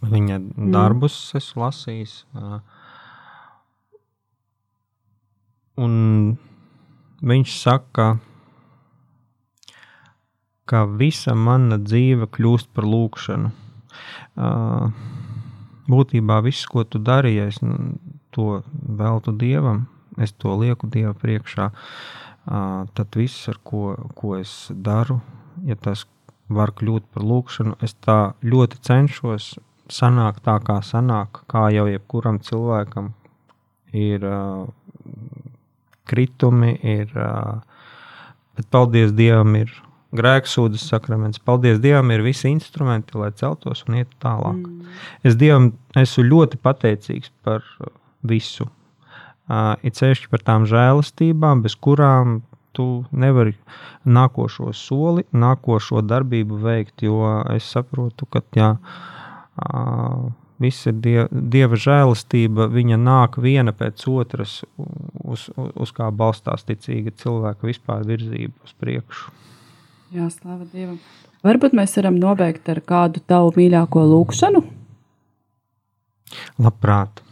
[0.01, 0.71] Viņa mm.
[0.73, 2.15] darbus esmu lasījis.
[5.81, 5.93] Un
[7.21, 8.07] viņš saka,
[10.65, 13.51] ka visa mana dzīve kļūst par lūkšanu.
[15.91, 17.59] Būtībā viss, ko tu darīji, es
[18.31, 18.61] to
[19.01, 19.85] veltu dievam,
[20.17, 21.69] es to lieku dieva priekšā.
[22.97, 25.19] Tad viss, ar ko, ko es daru,
[25.67, 26.07] ja tas
[26.51, 29.53] var kļūt par lūkšanu, es tā ļoti cenšos
[29.89, 33.11] sanākt tā, kā sanāk, kā jau jebkuram cilvēkam
[33.97, 34.25] ir
[36.07, 37.11] kritumi, ir,
[38.57, 39.71] bet paldies Dievam, ir
[40.15, 41.39] grēksūdas sakraments.
[41.43, 44.59] Paldies Dievam, ir visi instrumenti, lai celtos un ietu tālāk.
[44.59, 45.01] Mm.
[45.27, 47.65] Es Dievam esmu ļoti pateicīgs par
[48.27, 48.67] visu.
[49.51, 52.39] Uh, it sevišķi par tām žēlastībām, bez kurām
[52.75, 53.57] tu nevari
[54.07, 59.11] nākošo soli, nākošo darbību veikt, jo es saprotu, ka jā, uh,
[60.61, 66.65] viss ir die, Dieva žēlastība, viņa nāk viena pēc otras, uz, uz, uz kā balstās
[66.67, 69.33] ticīga cilvēka vispār virzība uz priekšu.
[70.11, 70.99] Jā, slava Dievam.
[71.41, 74.61] Varbūt mēs varam nobeigt ar kādu tavu mīļāko lūkšanu?
[76.61, 77.23] Labprāt.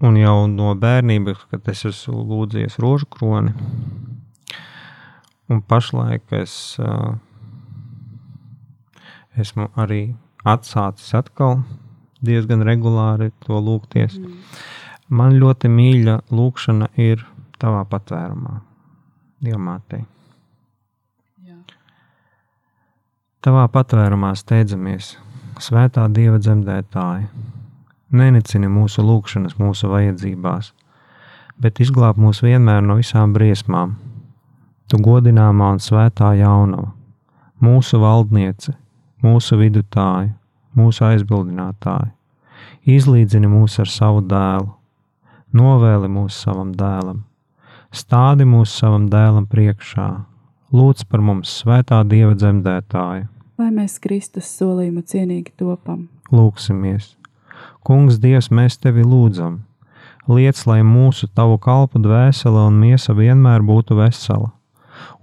[0.00, 3.52] Un jau no bērnības, kad es esmu lūdzies rožu kroni,
[5.52, 7.18] un pašlaik es uh,
[9.38, 10.14] esmu arī
[10.44, 11.60] atsācis atkal
[12.24, 14.18] diezgan regulāri to lūgties.
[14.18, 14.38] Mm.
[15.10, 17.24] Man ļoti mīļa lūkšana ir
[17.60, 18.60] tavā patvērumā.
[19.40, 20.04] Dievmātei.
[23.40, 25.14] Tavā patvērumā steidzamies,
[25.60, 27.28] Svētā Dieva dzemdētāja.
[28.12, 30.70] Nenicini mūsu lūgšanas, mūsu vajadzībās,
[31.56, 33.94] bet izglāb mūs vienmēr no visām briesmām.
[34.92, 36.90] Tu godināmā un svētā jaunava,
[37.64, 38.74] mūsu valdniece,
[39.24, 40.34] mūsu vidutāja,
[40.76, 42.12] mūsu aizbildinātāja.
[42.88, 44.70] Izlīdzini mūs ar savu dēlu,
[45.56, 47.24] novēli mūs savam dēlam
[47.90, 50.08] stādi mūs savam dēlam priekšā,
[50.74, 53.26] lūdz par mums svētā Dieva dzemdētāju.
[53.60, 56.06] Lai mēs Kristus solījumu cienīgi topam.
[56.32, 57.16] Lūksimies!
[57.84, 59.60] Kungs, Dievs, mēs tevi lūdzam!
[60.30, 64.52] Liec, lai mūsu tavu kalpu dvēsele un miesa vienmēr būtu vesela,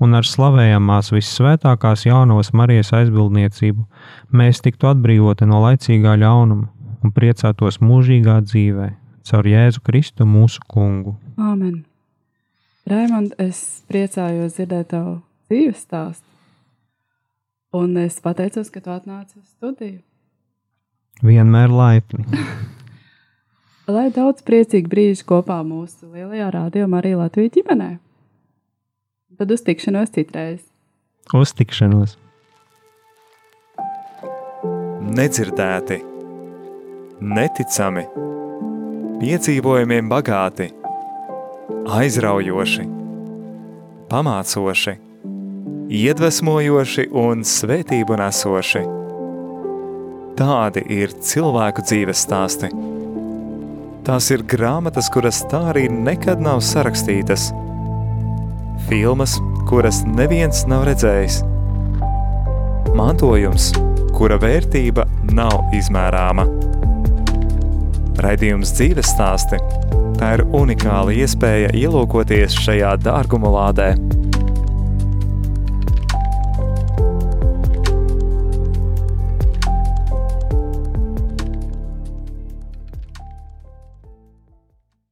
[0.03, 3.86] un ar slavējamās vissvētākās jaunavas Marijas aizbildniecību
[4.32, 6.69] mēs tiktu atbrīvoti no laicīgā ļaunuma
[7.03, 8.89] un priecātos mūžīgā dzīvē
[9.28, 11.17] caur Jēzu Kristu mūsu kungu.
[11.36, 11.84] Āmen!
[12.88, 15.17] Raimond, es priecājos dzirdēt tavu
[15.51, 16.23] dzīves stāstu.
[17.75, 19.99] Un es pateicos, ka tu atnāci uz studiju.
[21.25, 22.23] Vienmēr laipni.
[23.95, 27.89] Lai daudz priecīgu brīžu kopā mūsu lielajā rādījumā arī Latvijas ģimenē.
[29.38, 30.64] Tad uz tikšanos citreiz.
[31.38, 32.16] Uz tikšanos.
[35.18, 35.98] Nedzirdēti,
[37.22, 38.04] neticami,
[39.22, 40.72] piedzīvojumiem bagāti
[42.00, 42.88] aizraujoši,
[44.10, 44.96] pamācoši,
[46.02, 48.84] iedvesmojoši un svētību nesoši.
[50.38, 52.74] Tādi ir cilvēku dzīves stāsti.
[54.08, 57.52] Tās ir grāmatas, kuras tā arī nekad nav sarakstītas,
[58.88, 59.38] filmas,
[59.69, 61.41] kuras neviens nav redzējis,
[62.97, 63.71] mantojums,
[64.15, 65.05] kura vērtība
[65.36, 66.47] nav izmērāma.
[68.23, 69.59] Raidījums dzīves stāsti.
[70.17, 73.91] Tā ir unikāla iespēja ielūkoties šajā dārguma lādē